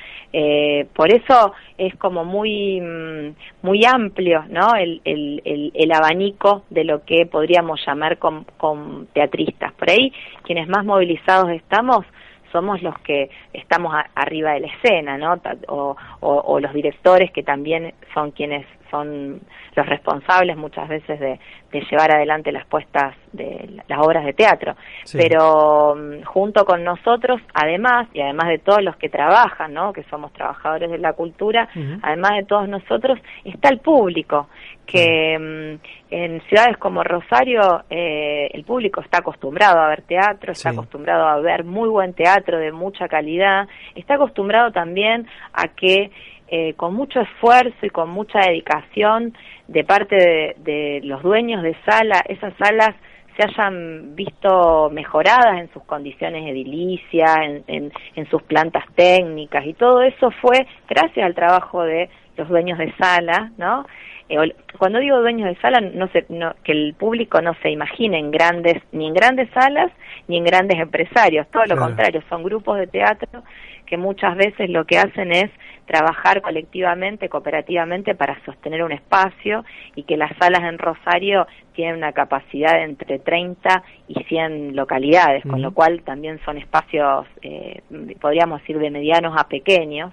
por 0.95 1.13
eso 1.13 1.53
es 1.77 1.95
como 1.97 2.25
muy, 2.25 2.81
mm, 2.81 3.35
muy 3.61 3.85
amplio, 3.85 4.47
¿no? 4.49 4.75
El, 4.75 5.03
el, 5.05 5.73
el, 5.75 5.93
abanico 5.93 6.65
de 6.71 6.85
lo 6.85 7.05
que 7.05 7.27
podríamos 7.27 7.79
llamar 7.87 8.17
con, 8.17 8.45
con 8.57 9.07
teatristas. 9.13 9.75
Por 9.75 9.91
ahí, 9.91 10.15
quienes 10.45 10.67
más 10.67 10.83
movilizados 10.87 11.51
estamos, 11.51 12.07
somos 12.53 12.83
los 12.83 12.99
que 13.01 13.31
estamos 13.53 13.95
arriba 14.15 14.53
de 14.53 14.61
la 14.61 14.67
escena, 14.69 15.19
¿no? 15.19 15.41
O, 15.69 15.97
o, 16.21 16.61
los 16.61 16.73
directores 16.73 17.31
que 17.33 17.43
también 17.43 17.95
son 18.15 18.31
quienes 18.33 18.67
son 18.91 19.41
los 19.75 19.87
responsables 19.87 20.57
muchas 20.57 20.89
veces 20.89 21.21
de, 21.21 21.39
de 21.73 21.81
llevar 21.91 22.15
adelante 22.15 22.53
las 22.53 22.67
puestas 22.67 23.15
de 23.33 23.83
las 23.89 23.99
obras 24.01 24.25
de 24.25 24.33
teatro. 24.33 24.75
Pero 25.13 25.95
mm, 25.97 26.23
junto 26.25 26.65
con 26.65 26.83
nosotros, 26.85 27.41
además, 27.55 28.09
y 28.13 28.21
además 28.21 28.49
de 28.49 28.59
todos 28.59 28.83
los 28.83 28.97
que 28.97 29.09
trabajan, 29.09 29.73
¿no? 29.73 29.93
que 29.93 30.03
somos 30.05 30.33
trabajadores 30.33 30.91
de 30.91 30.99
la 30.99 31.13
cultura, 31.13 31.69
además 32.03 32.33
de 32.33 32.45
todos 32.45 32.69
nosotros, 32.69 33.19
está 33.45 33.69
el 33.69 33.79
público, 33.79 34.49
que 34.87 35.39
mm, 35.39 36.15
en 36.15 36.43
ciudades 36.49 36.77
como 36.79 37.05
Rosario 37.05 37.85
eh, 37.89 38.49
el 38.53 38.65
público 38.65 39.01
está 39.01 39.19
acostumbrado 39.19 39.79
a 39.79 39.89
ver 39.89 40.03
teatro, 40.03 40.53
está 40.53 40.71
acostumbrado 40.71 41.27
a 41.27 41.39
ver 41.41 41.65
muy 41.65 41.89
buen 41.89 42.13
teatro 42.15 42.59
de 42.59 42.73
mucha 42.73 43.07
calidad, 43.07 43.69
está 43.95 44.15
acostumbrado 44.15 44.73
también 44.73 45.29
a 45.53 45.69
que 45.69 46.11
eh, 46.53 46.75
con 46.75 46.95
mucho 46.95 47.21
esfuerzo 47.21 47.87
y 47.87 47.91
con 47.91 48.11
mucha 48.11 48.41
dedicación 48.41 49.35
de 49.69 49.85
parte 49.85 50.57
de, 50.59 51.01
los 51.05 51.23
dueños 51.23 51.63
de 51.63 51.77
sala, 51.87 52.25
esas 52.29 52.53
salas 52.57 52.91
se 53.37 53.45
hayan 53.45 54.17
visto 54.17 54.91
mejoradas 54.91 55.61
en 55.61 55.73
sus 55.73 55.85
condiciones 55.85 56.51
edilicias, 56.51 57.37
en, 57.69 57.93
en, 58.17 58.31
sus 58.31 58.43
plantas 58.43 58.85
técnicas 58.97 59.65
y 59.65 59.75
todo 59.75 60.03
eso 60.03 60.33
fue 60.43 60.67
gracias 60.89 61.25
al 61.25 61.37
trabajo 61.37 61.85
de 61.85 62.11
los 62.37 62.49
dueños 62.49 62.79
de 62.79 62.93
sala, 62.97 63.53
¿no? 63.57 63.87
Eh, 64.29 64.55
cuando 64.77 64.99
digo 64.99 65.21
dueños 65.21 65.49
de 65.49 65.61
sala, 65.61 65.81
no, 65.81 66.09
se, 66.09 66.25
no 66.31 66.55
que 66.65 66.73
el 66.73 66.95
público 66.95 67.41
no 67.41 67.55
se 67.63 67.71
imagine 67.71 68.19
en 68.19 68.33
grandes, 68.33 68.83
ni 68.91 69.07
en 69.07 69.15
grandes 69.15 69.49
salas, 69.51 69.93
ni 70.27 70.37
en 70.37 70.45
grandes 70.45 70.81
empresarios, 70.81 71.49
todo 71.51 71.65
lo 71.67 71.77
contrario, 71.77 72.23
son 72.29 72.43
grupos 72.43 72.79
de 72.79 72.89
teatro 72.89 73.45
que 73.91 73.97
muchas 73.97 74.37
veces 74.37 74.71
lo 74.71 74.85
que 74.85 74.99
hacen 74.99 75.33
es 75.33 75.51
trabajar 75.85 76.43
colectivamente, 76.43 77.29
cooperativamente 77.29 78.15
para 78.15 78.41
sostener 78.45 78.85
un 78.85 78.93
espacio 78.93 79.65
y 79.97 80.05
que 80.05 80.17
las 80.17 80.31
salas 80.39 80.63
en 80.63 80.79
Rosario 80.79 81.49
tienen 81.75 81.97
una 81.97 82.13
capacidad 82.13 82.75
de 82.75 82.85
entre 82.85 83.19
30 83.19 83.83
y 84.07 84.23
100 84.23 84.77
localidades, 84.77 85.43
con 85.43 85.61
lo 85.61 85.73
cual 85.75 86.03
también 86.03 86.39
son 86.45 86.57
espacios, 86.59 87.27
eh, 87.43 87.83
podríamos 88.21 88.61
decir, 88.61 88.79
de 88.79 88.91
medianos 88.91 89.35
a 89.37 89.49
pequeños. 89.49 90.13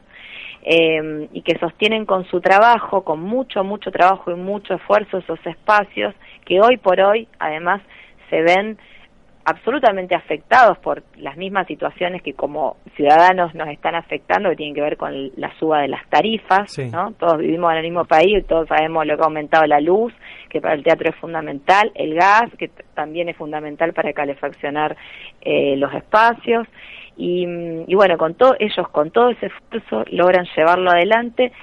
Eh, 0.63 1.29
y 1.31 1.43
que 1.43 1.57
sostienen 1.60 2.05
con 2.05 2.25
su 2.25 2.41
trabajo, 2.41 3.03
con 3.03 3.22
mucho, 3.22 3.63
mucho 3.63 3.91
trabajo 3.91 4.31
y 4.31 4.36
mucho 4.36 4.74
esfuerzo 4.74 5.19
esos 5.19 5.39
espacios 5.46 6.13
que 6.46 6.60
hoy 6.60 6.77
por 6.77 7.00
hoy 7.00 7.27
además 7.39 7.81
se 8.29 8.41
ven 8.41 8.77
absolutamente 9.48 10.13
afectados 10.13 10.77
por 10.80 11.04
las 11.16 11.38
mismas 11.38 11.68
situaciones 11.68 12.22
que 12.22 12.34
como 12.34 12.75
ciudadanos 12.98 13.56
nos 13.56 13.70
están 13.70 13.96
afectando, 13.96 14.50
que 14.50 14.58
tienen 14.58 14.75
que 14.75 14.82
ver 14.82 14.98
con 14.98 15.32
la 15.38 15.58
suba 15.58 15.80
de 15.84 15.88
las 15.88 16.06
tarifas, 16.10 16.77
¿no? 16.92 17.13
Todos 17.13 17.38
vivimos 17.38 17.72
en 17.72 17.77
el 17.77 17.84
mismo 17.84 18.04
país 18.04 18.39
y 18.39 18.42
todos 18.42 18.68
sabemos 18.68 19.06
lo 19.08 19.16
que 19.16 19.22
ha 19.22 19.25
aumentado 19.25 19.66
la 19.66 19.80
luz, 19.80 20.13
que 20.50 20.60
para 20.60 20.74
el 20.74 20.84
teatro 20.84 21.10
es 21.10 21.16
fundamental, 21.16 21.94
el 21.96 22.13
gas, 22.16 22.51
que 22.60 22.70
también 22.94 23.30
es 23.30 23.38
fundamental 23.38 23.94
para 23.94 24.12
calefaccionar 24.12 24.98
eh, 25.39 25.77
los 25.77 25.94
espacios. 25.94 26.68
Y, 27.16 27.48
y 27.88 27.96
bueno, 27.96 28.18
con 28.18 28.34
todo, 28.34 28.54
ellos 28.60 28.89
con 28.89 29.12
todo 29.12 29.30
ese 29.30 29.46
esfuerzo 29.46 30.04
logran 30.12 30.46
llevarlo 30.58 30.92
adelante 30.92 31.54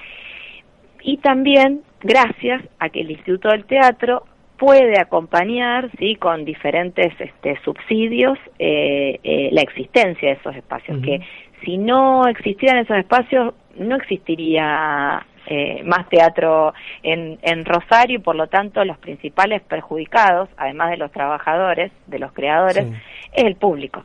y 1.03 1.17
también 1.17 1.83
gracias 2.01 2.63
a 2.79 2.89
que 2.89 3.01
el 3.01 3.11
Instituto 3.11 3.49
del 3.49 3.65
Teatro 3.65 4.23
puede 4.57 4.99
acompañar 4.99 5.89
sí 5.97 6.15
con 6.15 6.45
diferentes 6.45 7.13
este, 7.19 7.59
subsidios 7.63 8.37
eh, 8.59 9.19
eh, 9.23 9.49
la 9.51 9.61
existencia 9.61 10.29
de 10.29 10.35
esos 10.35 10.55
espacios 10.55 11.01
que 11.03 11.19
si 11.63 11.77
no 11.77 12.27
existieran 12.27 12.83
esos 12.83 12.97
espacios 12.97 13.53
no 13.77 13.95
existiría 13.95 15.25
eh, 15.47 15.83
más 15.83 16.07
teatro 16.09 16.73
en, 17.03 17.37
en 17.41 17.65
Rosario 17.65 18.19
y 18.19 18.21
por 18.21 18.35
lo 18.35 18.47
tanto 18.47 18.83
los 18.85 18.97
principales 18.97 19.61
perjudicados 19.61 20.49
además 20.57 20.91
de 20.91 20.97
los 20.97 21.11
trabajadores 21.11 21.91
de 22.07 22.19
los 22.19 22.31
creadores 22.31 22.85
es 23.33 23.43
el 23.43 23.55
público. 23.55 24.03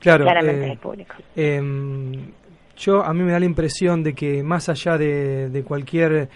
Claro 0.00 0.24
claramente 0.24 0.64
es 0.64 0.70
el 0.72 0.78
público. 0.78 1.14
em, 1.36 2.32
yo 2.76 3.02
a 3.02 3.12
mí 3.12 3.22
me 3.22 3.32
da 3.32 3.40
la 3.40 3.46
impresión 3.46 4.02
de 4.02 4.14
que 4.14 4.42
más 4.42 4.68
allá 4.68 4.96
de, 4.96 5.50
de 5.50 5.64
cualquier 5.64 6.28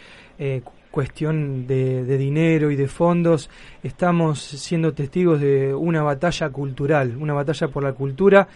cuestión 0.93 1.67
de, 1.67 2.05
dinero 2.19 2.71
y 2.71 2.77
de 2.77 2.87
fondos, 2.87 3.51
estamos 3.83 4.39
siendo 4.41 4.93
testigos 4.93 5.41
de 5.41 5.75
una 5.75 6.03
batalla 6.03 6.51
cultural, 6.51 7.17
una 7.19 7.33
batalla 7.33 7.69
por 7.69 7.83
la 7.83 7.95
cultura, 7.95 8.47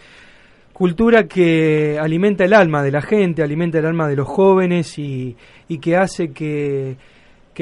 cultura 0.71 1.27
que 1.27 1.97
alimenta 1.99 2.45
el 2.45 2.53
alma 2.53 2.83
de 2.83 2.91
la 2.91 3.01
gente, 3.01 3.41
alimenta 3.41 3.79
el 3.79 3.87
alma 3.87 4.07
de 4.07 4.15
los 4.15 4.27
jóvenes 4.27 4.99
y, 4.99 5.35
y 5.67 5.79
que 5.79 5.97
hace 5.97 6.31
que, 6.31 6.95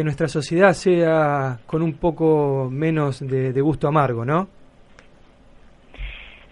nuestra 0.03 0.27
sociedad 0.27 0.73
sea 0.73 1.59
con 1.65 1.81
un 1.81 1.93
poco 1.93 2.67
menos 2.69 3.25
de, 3.25 3.61
gusto 3.61 3.87
amargo, 3.87 4.25
¿no? 4.25 4.49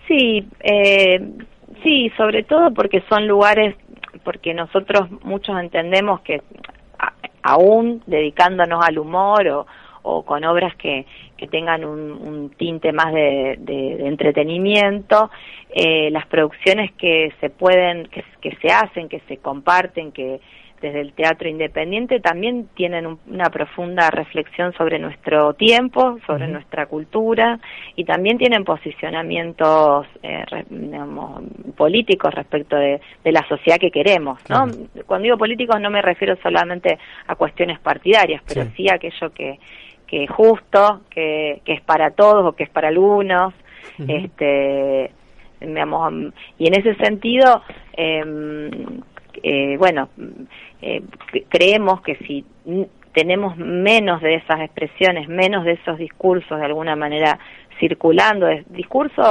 Sí, 0.07 0.47
eh, 0.61 1.19
sí, 1.83 2.09
sobre 2.15 2.43
todo 2.43 2.73
porque 2.73 3.03
son 3.09 3.27
lugares, 3.27 3.75
porque 4.23 4.53
nosotros 4.53 5.11
muchos 5.25 5.59
entendemos 5.59 6.21
que 6.21 6.41
aún 7.43 8.01
dedicándonos 8.07 8.83
al 8.83 8.97
humor 8.97 9.47
o, 9.47 9.67
o 10.01 10.23
con 10.23 10.43
obras 10.43 10.75
que, 10.75 11.05
que 11.37 11.47
tengan 11.47 11.83
un, 11.85 12.51
tinte 12.57 12.91
más 12.91 13.13
de, 13.13 13.55
de, 13.59 14.07
entretenimiento, 14.07 15.29
eh, 15.69 16.09
las 16.11 16.25
producciones 16.27 16.91
que 16.93 17.33
se 17.39 17.49
pueden, 17.49 18.07
que, 18.07 18.23
que 18.41 18.55
se 18.61 18.67
hacen, 18.69 19.09
que 19.09 19.19
se 19.27 19.37
comparten, 19.37 20.11
que, 20.11 20.39
desde 20.83 20.99
el 20.99 21.13
teatro 21.13 21.47
independiente 21.47 22.19
también 22.19 22.67
tienen 22.75 23.17
una 23.27 23.49
profunda 23.49 24.11
reflexión 24.11 24.73
sobre 24.73 24.99
nuestro 24.99 25.53
tiempo, 25.53 26.19
sobre 26.27 26.49
nuestra 26.49 26.87
cultura 26.87 27.57
y 27.95 28.03
también 28.03 28.37
tienen 28.37 28.65
posicionamientos 28.65 30.05
eh, 30.21 30.43
políticos 31.77 32.33
respecto 32.33 32.75
de, 32.75 32.99
la 33.23 33.47
sociedad 33.47 33.77
que 33.79 33.91
queremos. 33.91 34.41
¿no? 34.49 34.67
Cuando 35.05 35.23
digo 35.23 35.37
políticos 35.37 35.79
no 35.79 35.89
me 35.89 36.01
refiero 36.01 36.35
solamente 36.43 36.99
a 37.27 37.35
cuestiones 37.35 37.79
partidarias, 37.79 38.43
pero 38.45 38.65
sí, 38.75 38.89
a 38.89 38.95
aquello 38.95 39.33
que, 39.33 39.59
que 40.05 40.25
es 40.25 40.29
justo, 40.29 41.03
que, 41.09 41.61
que 41.63 41.73
es 41.75 41.81
para 41.81 42.11
todos 42.11 42.45
o 42.45 42.51
que 42.51 42.65
es 42.65 42.69
para 42.69 42.89
algunos. 42.89 43.53
este 44.05 45.11
y 46.57 46.67
en 46.67 46.73
ese 46.73 46.93
sentido, 46.95 47.61
em, 47.93 49.01
eh, 49.41 49.77
bueno, 49.77 50.09
eh, 50.81 51.01
creemos 51.49 52.01
que 52.01 52.15
si 52.17 52.45
tenemos 53.13 53.57
menos 53.57 54.21
de 54.21 54.35
esas 54.35 54.61
expresiones, 54.61 55.27
menos 55.27 55.65
de 55.65 55.73
esos 55.73 55.97
discursos 55.97 56.59
de 56.59 56.65
alguna 56.65 56.95
manera 56.95 57.39
circulando, 57.79 58.47
discursos 58.69 59.25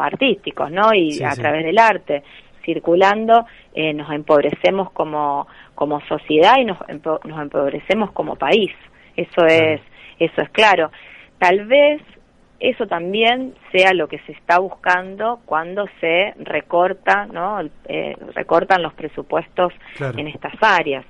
artísticos, 0.00 0.70
¿no? 0.70 0.94
Y 0.94 1.22
a 1.22 1.34
través 1.34 1.64
del 1.64 1.78
arte, 1.78 2.22
circulando, 2.64 3.46
eh, 3.74 3.92
nos 3.92 4.10
empobrecemos 4.12 4.90
como, 4.92 5.46
como 5.74 6.00
sociedad 6.02 6.58
y 6.58 6.64
nos, 6.64 6.78
nos 7.24 7.40
empobrecemos 7.40 8.12
como 8.12 8.36
país. 8.36 8.72
Eso 9.16 9.44
es, 9.46 9.80
eso 10.18 10.42
es 10.42 10.50
claro. 10.50 10.90
Tal 11.38 11.66
vez 11.66 12.00
eso 12.62 12.86
también 12.86 13.54
sea 13.72 13.92
lo 13.92 14.06
que 14.06 14.20
se 14.20 14.32
está 14.32 14.60
buscando 14.60 15.40
cuando 15.44 15.86
se 16.00 16.32
recorta, 16.38 17.26
¿no? 17.26 17.60
Eh, 17.88 18.16
recortan 18.34 18.82
los 18.82 18.94
presupuestos 18.94 19.72
en 19.98 20.28
estas 20.28 20.54
áreas. 20.60 21.04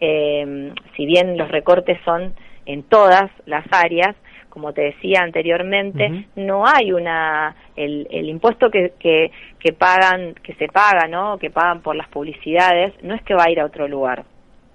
Eh, 0.00 0.72
si 0.96 1.04
bien 1.04 1.36
los 1.36 1.50
recortes 1.50 1.98
son 2.04 2.32
en 2.66 2.84
todas 2.84 3.30
las 3.46 3.64
áreas, 3.72 4.14
como 4.48 4.72
te 4.72 4.82
decía 4.82 5.22
anteriormente, 5.22 6.26
no 6.36 6.66
hay 6.66 6.92
una 6.92 7.56
el, 7.74 8.06
el 8.10 8.28
impuesto 8.28 8.70
que, 8.70 8.92
que, 9.00 9.32
que, 9.58 9.72
pagan 9.72 10.34
que 10.34 10.54
se 10.54 10.68
paga, 10.68 11.08
¿no? 11.08 11.36
Que 11.38 11.50
pagan 11.50 11.80
por 11.80 11.96
las 11.96 12.06
publicidades, 12.08 12.92
no 13.02 13.14
es 13.14 13.22
que 13.22 13.34
va 13.34 13.44
a 13.44 13.50
ir 13.50 13.58
a 13.58 13.64
otro 13.64 13.88
lugar, 13.88 14.24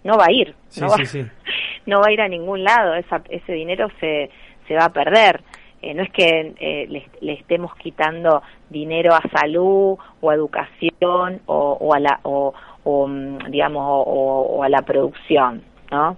no 0.03 0.17
va 0.17 0.25
a 0.25 0.31
ir, 0.31 0.55
no, 0.77 0.87
va, 0.89 0.97
no 1.85 2.01
va 2.01 2.07
a 2.07 2.11
ir 2.11 2.21
a 2.21 2.27
ningún 2.27 2.65
lado, 2.65 2.95
esa, 2.95 3.21
ese 3.29 3.53
dinero 3.53 3.87
se 4.01 4.29
se 4.67 4.75
va 4.75 4.85
a 4.85 4.93
perder. 4.93 5.41
Eh, 5.81 5.93
no 5.93 6.01
es 6.01 6.11
que 6.11 6.55
eh, 6.59 7.05
le, 7.21 7.33
estemos 7.33 7.75
quitando 7.75 8.41
dinero 8.67 9.13
a 9.13 9.21
salud 9.29 9.97
o 10.21 10.29
a 10.29 10.33
educación 10.33 11.41
o, 11.45 11.77
o 11.79 11.93
a 11.93 11.99
la 11.99 12.19
o, 12.23 12.51
o 12.83 13.07
mm, 13.07 13.51
digamos 13.51 13.83
o, 13.85 14.63
a 14.63 14.69
la 14.69 14.81
producción 14.81 15.61
no 15.91 16.17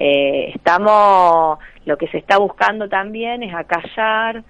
eh, 0.00 0.52
estamos 0.54 1.58
lo 1.84 1.98
que 1.98 2.08
se 2.08 2.18
está 2.18 2.38
buscando 2.38 2.88
también 2.88 3.42
es 3.42 3.54
acallar 3.54 4.42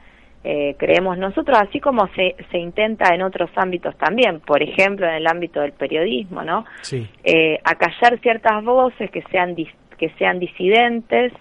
eh, 0.45 0.76
creemos 0.79 1.19
nosotros 1.19 1.59
así 1.59 1.81
como 1.81 2.07
se, 2.15 2.37
se 2.53 2.59
intenta 2.59 3.15
en 3.15 3.23
otros 3.23 3.50
ámbitos 3.57 3.97
también 3.97 4.41
por 4.41 4.62
ejemplo 4.62 5.09
en 5.09 5.15
el 5.15 5.26
ámbito 5.26 5.61
del 5.61 5.73
periodismo 5.73 6.43
no 6.43 6.67
sí. 6.83 7.09
eh, 7.25 7.59
acallar 7.65 8.21
ciertas 8.21 8.62
voces 8.62 9.11
que 9.11 9.23
sean 9.31 9.57
que 9.57 10.11
sean 10.19 10.38
disidentes 10.38 11.33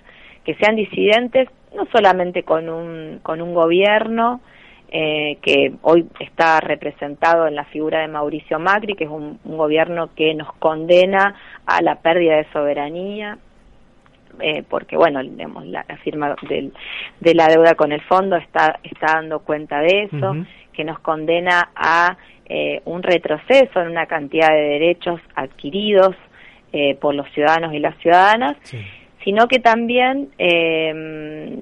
que 0.45 0.55
sean 0.55 0.75
disidentes 0.75 1.49
no 1.75 1.85
solamente 1.91 2.43
con 2.43 2.69
un, 2.69 3.19
con 3.21 3.41
un 3.41 3.53
gobierno 3.53 4.39
eh, 4.89 5.39
que 5.41 5.73
hoy 5.81 6.07
está 6.19 6.61
representado 6.61 7.47
en 7.47 7.55
la 7.55 7.65
figura 7.65 8.01
de 8.01 8.07
Mauricio 8.07 8.59
Macri, 8.59 8.95
que 8.95 9.05
es 9.05 9.09
un, 9.09 9.39
gobierno 9.43 10.11
que 10.15 10.33
nos 10.35 10.53
condena 10.53 11.35
a 11.65 11.81
la 11.81 11.95
pérdida 11.95 12.37
de 12.37 12.47
soberanía, 12.53 13.37
eh, 14.39 14.63
porque 14.69 14.95
bueno, 14.95 15.21
la, 15.21 15.83
firma 16.03 16.35
del, 16.47 16.71
de 17.19 17.33
la 17.33 17.47
deuda 17.47 17.73
con 17.75 17.91
el 17.91 18.01
fondo 18.01 18.35
está, 18.35 18.79
está 18.83 19.15
dando 19.15 19.39
cuenta 19.39 19.79
de 19.79 20.03
eso, 20.03 20.35
que 20.71 20.83
nos 20.83 20.99
condena 20.99 21.71
a 21.75 22.17
eh, 22.45 22.81
un 22.85 23.01
retroceso 23.01 23.81
en 23.81 23.89
una 23.89 24.05
cantidad 24.05 24.49
de 24.49 24.61
derechos 24.61 25.19
adquiridos 25.35 26.15
por 26.99 27.15
los 27.15 27.25
ciudadanos 27.31 27.73
y 27.73 27.79
las 27.79 27.97
ciudadanas 27.99 28.57
sino 29.25 29.47
que 29.47 29.59
también 29.59 30.29
eh, 30.37 31.59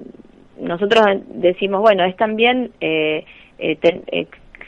nosotros 0.60 1.04
decimos, 1.28 1.80
bueno, 1.80 2.04
es 2.04 2.14
también 2.14 2.70
eh, 2.80 3.24
eh, 3.58 4.26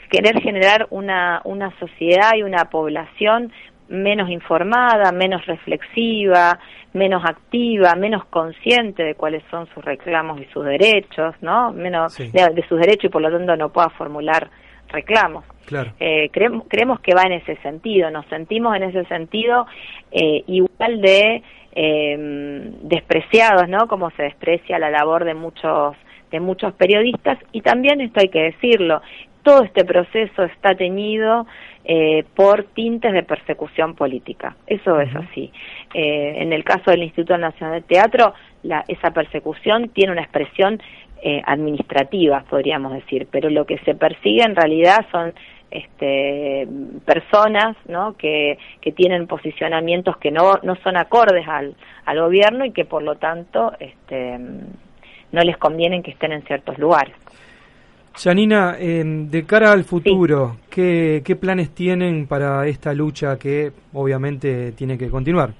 querer 0.09 0.41
generar 0.41 0.87
una, 0.89 1.41
una 1.45 1.71
sociedad 1.79 2.31
y 2.35 2.41
una 2.41 2.65
población 2.65 3.53
menos 3.87 4.29
informada, 4.29 5.11
menos 5.11 5.45
reflexiva, 5.45 6.59
menos 6.93 7.23
activa, 7.23 7.93
menos 7.95 8.25
consciente 8.25 9.03
de 9.03 9.15
cuáles 9.15 9.43
son 9.51 9.67
sus 9.73 9.85
reclamos 9.85 10.41
y 10.41 10.45
sus 10.45 10.65
derechos, 10.65 11.35
¿no? 11.41 11.71
Menos 11.71 12.17
de, 12.17 12.65
sus 12.67 12.79
derechos 12.79 13.05
y 13.05 13.09
por 13.09 13.21
lo 13.21 13.31
tanto 13.31 13.55
no 13.55 13.69
pueda 13.69 13.89
formular 13.89 14.49
reclamos. 14.89 15.45
Claro. 15.65 15.91
creemos, 16.31 16.63
creemos 16.69 17.01
que 17.01 17.13
va 17.13 17.23
en 17.23 17.33
ese 17.33 17.57
sentido, 17.57 18.09
nos 18.09 18.25
sentimos 18.27 18.73
en 18.77 18.83
ese 18.83 19.03
sentido 19.05 19.67
igual 20.11 21.01
de 21.01 21.43
eh, 21.79 22.71
despreciados, 22.81 23.69
¿no? 23.69 23.87
Como 23.87 24.09
se 24.11 24.23
desprecia 24.23 24.79
la 24.79 24.89
labor 24.89 25.25
de 25.25 25.35
muchos 25.35 25.95
de 26.31 26.39
muchos 26.39 26.73
periodistas 26.73 27.37
y 27.53 27.61
también 27.61 28.01
esto 28.01 28.19
hay 28.19 28.29
que 28.29 28.43
decirlo, 28.43 29.01
todo 29.43 29.63
este 29.63 29.85
proceso 29.85 30.43
está 30.43 30.75
teñido 30.75 31.45
eh, 31.85 32.25
por 32.35 32.63
tintes 32.63 33.13
de 33.13 33.23
persecución 33.23 33.95
política. 33.95 34.57
Eso 34.65 34.99
es 34.99 35.15
así. 35.15 35.53
Eh, 35.93 36.33
en 36.39 36.51
el 36.51 36.65
caso 36.65 36.91
del 36.91 37.03
Instituto 37.03 37.37
Nacional 37.37 37.81
de 37.81 37.87
Teatro, 37.87 38.33
la, 38.63 38.83
esa 38.89 39.11
persecución 39.11 39.87
tiene 39.89 40.11
una 40.11 40.23
expresión 40.23 40.81
eh, 41.21 41.41
administrativa, 41.45 42.43
podríamos 42.49 42.91
decir, 42.91 43.27
pero 43.31 43.49
lo 43.49 43.65
que 43.65 43.77
se 43.85 43.95
persigue 43.95 44.43
en 44.43 44.55
realidad 44.55 45.05
son 45.11 45.33
este, 45.69 46.67
personas 47.05 47.75
¿no? 47.87 48.15
que, 48.17 48.57
que 48.81 48.91
tienen 48.91 49.27
posicionamientos 49.27 50.17
que 50.17 50.31
no, 50.31 50.59
no 50.63 50.75
son 50.77 50.97
acordes 50.97 51.47
al, 51.47 51.75
al 52.05 52.19
gobierno 52.19 52.65
y 52.65 52.71
que 52.71 52.85
por 52.85 53.03
lo 53.03 53.15
tanto 53.15 53.73
este, 53.79 54.37
no 54.37 55.41
les 55.41 55.57
conviene 55.57 56.01
que 56.01 56.11
estén 56.11 56.31
en 56.31 56.43
ciertos 56.43 56.77
lugares. 56.77 57.13
Janina, 58.15 58.73
de 58.73 59.45
cara 59.45 59.71
al 59.71 59.83
futuro, 59.83 60.57
¿qué, 60.71 61.21
¿qué 61.23 61.35
planes 61.35 61.75
tienen 61.75 62.25
para 62.25 62.65
esta 62.65 62.91
lucha 62.91 63.37
que 63.37 63.71
obviamente 63.93 64.71
tiene 64.71 64.97
que 64.97 65.09
continuar? 65.09 65.51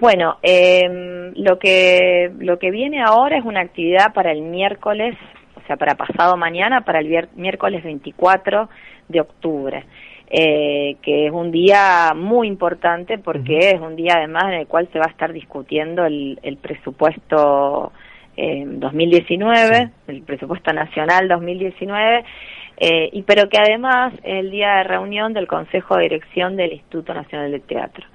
Bueno, 0.00 0.38
eh, 0.42 1.30
lo 1.36 1.60
que 1.60 2.32
lo 2.40 2.58
que 2.58 2.72
viene 2.72 3.00
ahora 3.00 3.38
es 3.38 3.44
una 3.44 3.60
actividad 3.60 4.12
para 4.12 4.32
el 4.32 4.42
miércoles 4.42 5.16
o 5.62 5.66
sea, 5.66 5.76
para 5.76 5.94
pasado 5.94 6.36
mañana, 6.36 6.82
para 6.82 7.00
el 7.00 7.28
miércoles 7.36 7.84
24 7.84 8.68
de 9.08 9.20
octubre. 9.20 9.84
Eh, 10.34 10.96
que 11.02 11.26
es 11.26 11.32
un 11.32 11.52
día 11.52 12.14
muy 12.16 12.48
importante 12.48 13.18
porque 13.18 13.72
es 13.72 13.80
un 13.82 13.96
día 13.96 14.14
además 14.16 14.44
en 14.44 14.54
el 14.54 14.66
cual 14.66 14.88
se 14.90 14.98
va 14.98 15.04
a 15.04 15.10
estar 15.10 15.30
discutiendo 15.30 16.06
el, 16.06 16.40
el 16.42 16.56
presupuesto 16.56 17.92
eh, 18.34 18.64
2019, 18.66 19.90
el 20.08 20.22
presupuesto 20.22 20.72
nacional 20.72 21.28
2019, 21.28 22.24
eh, 22.78 23.10
y 23.12 23.22
pero 23.22 23.50
que 23.50 23.58
además 23.58 24.14
es 24.22 24.38
el 24.38 24.50
día 24.50 24.76
de 24.76 24.84
reunión 24.84 25.34
del 25.34 25.46
Consejo 25.46 25.96
de 25.96 26.04
Dirección 26.04 26.56
del 26.56 26.72
Instituto 26.72 27.12
Nacional 27.12 27.52
de 27.52 27.60
Teatro. 27.60 28.06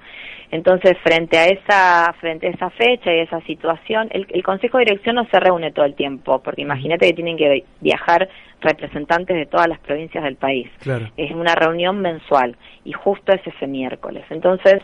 Entonces, 0.50 0.96
frente 1.02 1.36
a 1.36 1.46
esa, 1.46 2.12
frente 2.20 2.46
a 2.46 2.50
esa 2.50 2.70
fecha 2.70 3.12
y 3.12 3.20
esa 3.20 3.40
situación, 3.42 4.08
el, 4.10 4.42
Consejo 4.42 4.78
de 4.78 4.86
Dirección 4.86 5.16
no 5.16 5.26
se 5.26 5.38
reúne 5.38 5.72
todo 5.72 5.84
el 5.84 5.94
tiempo, 5.94 6.40
porque 6.42 6.62
imagínate 6.62 7.06
que 7.06 7.12
tienen 7.12 7.36
que 7.36 7.64
viajar 7.80 8.28
representantes 8.60 9.36
de 9.36 9.46
todas 9.46 9.68
las 9.68 9.78
provincias 9.80 10.24
del 10.24 10.36
país. 10.36 10.68
Es 11.16 11.32
una 11.32 11.54
reunión 11.54 12.00
mensual 12.00 12.56
y 12.84 12.92
justo 12.92 13.32
es 13.32 13.46
ese 13.46 13.66
miércoles. 13.66 14.24
Entonces, 14.30 14.80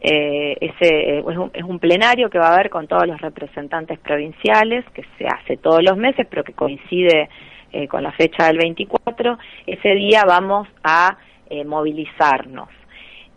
eh, 0.00 0.56
ese 0.60 1.18
es 1.18 1.24
un, 1.24 1.50
es 1.54 1.64
un, 1.64 1.78
plenario 1.78 2.28
que 2.28 2.38
va 2.38 2.50
a 2.50 2.54
haber 2.54 2.68
con 2.68 2.86
todos 2.86 3.06
los 3.06 3.20
representantes 3.20 3.98
provinciales, 3.98 4.84
que 4.94 5.02
se 5.16 5.26
hace 5.26 5.56
todos 5.56 5.82
los 5.82 5.96
meses, 5.96 6.26
pero 6.28 6.44
que 6.44 6.52
coincide 6.52 7.28
eh, 7.72 7.88
con 7.88 8.02
la 8.02 8.12
fecha 8.12 8.46
del 8.46 8.58
24. 8.58 9.38
Ese 9.66 9.94
día 9.94 10.24
vamos 10.26 10.68
a 10.84 11.16
eh, 11.50 11.64
movilizarnos 11.64 12.68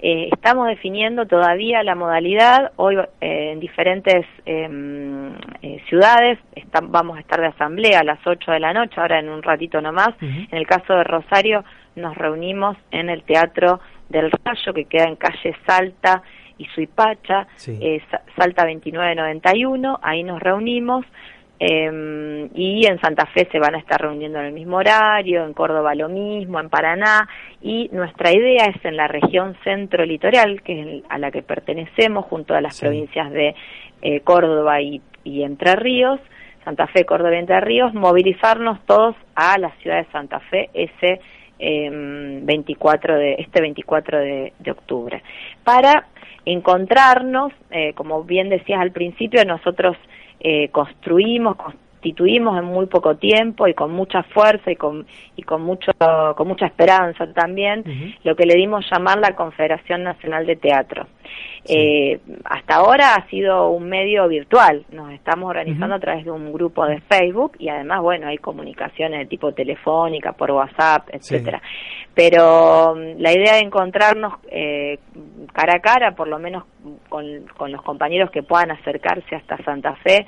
eh, 0.04 0.30
estamos 0.32 0.68
definiendo 0.68 1.28
todavía 1.28 1.84
la 1.84 1.94
modalidad. 1.94 2.72
Hoy 2.78 2.98
eh, 2.98 3.52
en 3.52 3.60
diferentes 3.60 4.26
em, 4.46 5.36
eh, 5.62 5.80
ciudades 5.88 6.40
vamos 6.90 7.18
a 7.18 7.20
estar 7.20 7.40
de 7.40 7.48
asamblea 7.48 8.00
a 8.00 8.04
las 8.04 8.20
8 8.26 8.52
de 8.52 8.60
la 8.60 8.74
noche, 8.74 9.00
ahora 9.00 9.20
en 9.20 9.30
un 9.30 9.44
ratito 9.44 9.80
nomás. 9.80 10.10
En 10.22 10.48
el 10.52 10.66
caso 10.66 10.94
de 10.94 11.04
Rosario 11.04 11.64
nos 11.96 12.18
reunimos 12.18 12.78
en 12.90 13.10
el 13.10 13.22
Teatro 13.24 13.80
del 14.10 14.32
Rayo, 14.44 14.74
que 14.74 14.86
queda 14.86 15.04
en 15.04 15.18
calle 15.18 15.56
Salta 15.68 16.24
y 16.58 16.66
Suipacha, 16.66 17.48
Salta 18.36 18.64
2991. 18.64 20.00
Ahí 20.02 20.24
nos 20.24 20.40
reunimos. 20.40 21.06
Eh, 21.64 22.50
y 22.56 22.88
en 22.88 23.00
Santa 23.02 23.28
Fe 23.28 23.48
se 23.52 23.60
van 23.60 23.76
a 23.76 23.78
estar 23.78 24.02
reuniendo 24.02 24.40
en 24.40 24.46
el 24.46 24.52
mismo 24.52 24.78
horario, 24.78 25.46
en 25.46 25.54
Córdoba 25.54 25.94
lo 25.94 26.10
mismo, 26.10 26.60
en 26.60 26.70
Paraná, 26.70 27.30
y 27.62 27.88
nuestra 27.92 28.34
idea 28.34 28.66
es 28.66 28.84
en 28.84 28.98
la 28.98 29.08
región 29.08 29.56
centro-litoral, 29.64 30.64
que 30.64 30.98
es 30.98 31.04
a 31.10 31.20
la 31.20 31.30
que 31.30 31.44
pertenecemos, 31.44 32.26
junto 32.26 32.56
a 32.56 32.62
las 32.62 32.82
provincias 32.82 33.32
de 33.32 33.54
eh, 34.02 34.22
Córdoba 34.22 34.82
y, 34.82 35.04
Entre 35.24 35.76
Ríos, 35.76 36.20
Santa 36.66 36.88
Fe, 36.88 37.06
Córdoba 37.06 37.36
y 37.36 37.40
Entre 37.40 37.62
Ríos, 37.62 37.94
movilizarnos 37.94 38.84
todos 38.88 39.16
a 39.36 39.60
la 39.60 39.70
ciudad 39.84 39.98
de 39.98 40.12
Santa 40.12 40.40
Fe 40.40 40.72
ese 40.74 41.22
24 41.60 43.14
em, 43.14 43.20
de, 43.20 43.36
este 43.38 43.62
24 43.62 44.18
de, 44.18 44.54
de 44.58 44.72
octubre, 44.72 45.22
para 45.64 46.08
encontrarnos, 46.44 47.54
eh, 47.70 47.94
como 47.94 48.24
bien 48.24 48.50
decías 48.50 48.82
al 48.82 48.92
principio, 48.92 49.46
nosotros 49.46 49.96
eh, 50.44 50.70
construimos, 50.70 51.56
constituimos 52.02 52.58
en 52.58 52.66
muy 52.66 52.88
poco 52.88 53.16
tiempo 53.16 53.68
y 53.68 53.76
con 53.76 53.92
mucha 53.92 54.24
fuerza 54.24 54.72
y 54.72 54.76
con 54.76 55.06
y 55.36 55.44
con 55.44 55.62
mucho 55.62 55.92
con 56.36 56.48
mucha 56.48 56.66
esperanza 56.66 57.32
también 57.32 57.84
lo 58.24 58.36
que 58.36 58.46
le 58.46 58.56
dimos 58.56 58.84
llamar 58.92 59.20
la 59.20 59.36
Confederación 59.36 60.04
Nacional 60.04 60.48
de 60.48 60.56
Teatro. 60.56 61.06
Eh, 61.64 62.20
hasta 62.44 62.76
ahora 62.76 63.14
ha 63.14 63.30
sido 63.30 63.70
un 63.70 63.88
medio 63.88 64.28
virtual. 64.28 64.84
Nos 64.92 65.12
estamos 65.12 65.48
organizando 65.48 65.96
a 65.96 66.00
través 66.00 66.26
de 66.26 66.32
un 66.32 66.52
grupo 66.52 66.88
de 66.88 67.00
Facebook 67.02 67.52
y 67.60 67.70
además 67.70 68.02
bueno 68.02 68.28
hay 68.28 68.40
comunicaciones 68.40 69.20
de 69.20 69.26
tipo 69.28 69.54
telefónica 69.54 70.34
por 70.34 70.50
WhatsApp 70.50 71.08
etcétera. 71.12 71.62
Pero 72.16 72.96
mm, 72.96 73.22
la 73.22 73.32
idea 73.32 73.54
de 73.54 73.60
encontrarnos 73.60 74.34
eh, 74.50 74.98
cara 75.54 75.76
a 75.76 75.80
cara 75.80 76.16
por 76.16 76.28
lo 76.28 76.40
menos 76.40 76.64
con, 77.12 77.46
con 77.58 77.74
los 77.74 77.82
compañeros 77.82 78.32
que 78.32 78.42
puedan 78.42 78.72
acercarse 78.72 79.36
hasta 79.36 79.62
Santa 79.66 79.96
Fe 79.98 80.26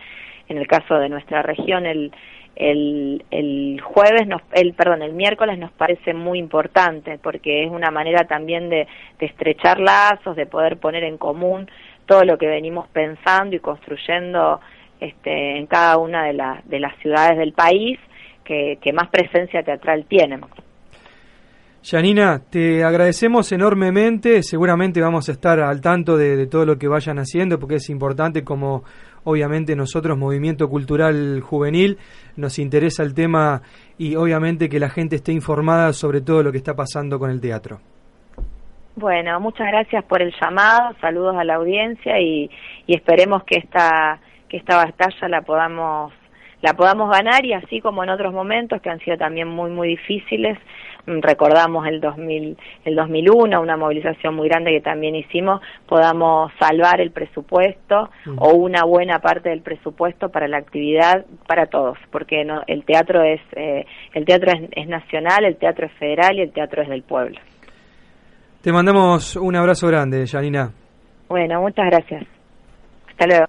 en 0.50 0.58
el 0.58 0.68
caso 0.68 0.96
de 0.96 1.08
nuestra 1.08 1.42
región 1.42 1.86
el, 1.86 2.12
el, 2.58 3.24
el 3.32 3.80
jueves, 3.82 4.28
nos, 4.28 4.42
el, 4.52 4.74
perdón, 4.74 5.02
el 5.02 5.14
miércoles 5.14 5.58
nos 5.58 5.72
parece 5.72 6.14
muy 6.14 6.38
importante 6.38 7.18
porque 7.24 7.64
es 7.64 7.72
una 7.72 7.90
manera 7.90 8.28
también 8.28 8.70
de, 8.70 8.86
de 9.18 9.26
estrechar 9.26 9.80
lazos, 9.80 10.36
de 10.36 10.46
poder 10.46 10.78
poner 10.78 11.06
en 11.06 11.18
común 11.18 11.72
todo 12.06 12.26
lo 12.26 12.38
que 12.38 12.48
venimos 12.48 12.90
pensando 12.90 13.56
y 13.56 13.60
construyendo 13.60 14.60
este, 15.00 15.58
en 15.58 15.68
cada 15.68 15.98
una 15.98 16.26
de, 16.26 16.34
la, 16.34 16.62
de 16.66 16.82
las 16.82 16.96
ciudades 16.98 17.38
del 17.38 17.54
país 17.54 17.98
que, 18.44 18.78
que 18.82 18.92
más 18.92 19.08
presencia 19.08 19.64
teatral 19.64 20.04
tienen. 20.06 20.42
Janina, 21.86 22.40
te 22.50 22.82
agradecemos 22.86 23.52
enormemente. 23.52 24.42
Seguramente 24.42 25.02
vamos 25.02 25.28
a 25.28 25.34
estar 25.34 25.60
al 25.60 25.82
tanto 25.82 26.16
de, 26.16 26.48
todo 26.48 26.66
lo 26.66 26.78
que 26.78 26.88
vayan 26.88 27.20
haciendo, 27.20 27.60
porque 27.60 27.76
es 27.76 27.90
importante, 27.90 28.46
como 28.46 28.84
obviamente 29.26 29.76
nosotros, 29.76 30.18
Movimiento 30.18 30.70
Cultural 30.70 31.42
Juvenil, 31.42 31.98
nos 32.38 32.58
interesa 32.58 33.04
el 33.04 33.14
tema 33.14 33.64
y 33.98 34.16
obviamente 34.16 34.70
que 34.70 34.80
la 34.80 34.90
gente 34.90 35.18
esté 35.18 35.34
informada 35.34 35.92
sobre 35.92 36.22
todo 36.22 36.42
lo 36.42 36.54
que 36.54 36.58
está 36.58 36.74
pasando 36.74 37.20
con 37.20 37.30
el 37.30 37.42
teatro. 37.42 37.82
Bueno, 38.96 39.38
muchas 39.42 39.68
gracias 39.68 40.06
por 40.06 40.22
el 40.22 40.34
llamado, 40.40 40.96
saludos 41.02 41.36
a 41.36 41.44
la 41.44 41.56
audiencia 41.56 42.18
y, 42.18 42.50
y 42.88 42.96
esperemos 42.96 43.44
que 43.44 43.58
esta, 43.58 44.22
que 44.48 44.56
esta 44.56 44.78
batalla 44.78 45.28
la 45.28 45.42
podamos 45.42 46.14
la 46.62 46.76
podamos 46.76 47.10
ganar 47.12 47.46
y 47.46 47.52
así 47.52 47.82
como 47.82 48.06
en 48.06 48.10
otros 48.10 48.34
momentos 48.34 48.82
que 48.82 48.90
han 48.90 49.00
sido 49.00 49.18
también 49.18 49.50
muy 49.50 49.70
muy 49.70 49.90
difíciles 49.90 50.58
recordamos 51.06 51.86
el 51.88 52.00
2000 52.00 52.58
el 52.86 52.96
2001 52.96 53.62
una 53.62 53.78
movilización 53.78 54.36
muy 54.36 54.48
grande 54.48 54.72
que 54.72 54.82
también 54.82 55.16
hicimos 55.16 55.62
podamos 55.86 56.52
salvar 56.60 57.02
el 57.02 57.12
presupuesto 57.12 58.10
o 58.38 58.54
una 58.54 58.84
buena 58.86 59.20
parte 59.20 59.50
del 59.50 59.62
presupuesto 59.62 60.30
para 60.30 60.48
la 60.48 60.58
actividad 60.58 61.26
para 61.48 61.66
todos 61.66 61.98
porque 62.12 62.46
no, 62.46 62.62
el 62.68 62.86
teatro 62.86 63.22
es 63.24 63.42
eh, 63.56 63.86
el 64.14 64.26
teatro 64.26 64.52
es, 64.52 64.70
es 64.72 64.88
nacional 64.88 65.46
el 65.46 65.58
teatro 65.58 65.88
es 65.88 65.94
federal 65.94 66.38
y 66.38 66.42
el 66.42 66.52
teatro 66.52 66.84
es 66.84 66.90
del 66.90 67.04
pueblo. 67.04 67.40
Te 68.62 68.72
mandamos 68.72 69.36
un 69.36 69.56
abrazo 69.56 69.88
grande 69.88 70.26
Janina. 70.26 70.72
Bueno 71.28 71.62
muchas 71.62 71.86
gracias. 71.86 72.24
Hasta 73.10 73.28
luego 73.28 73.46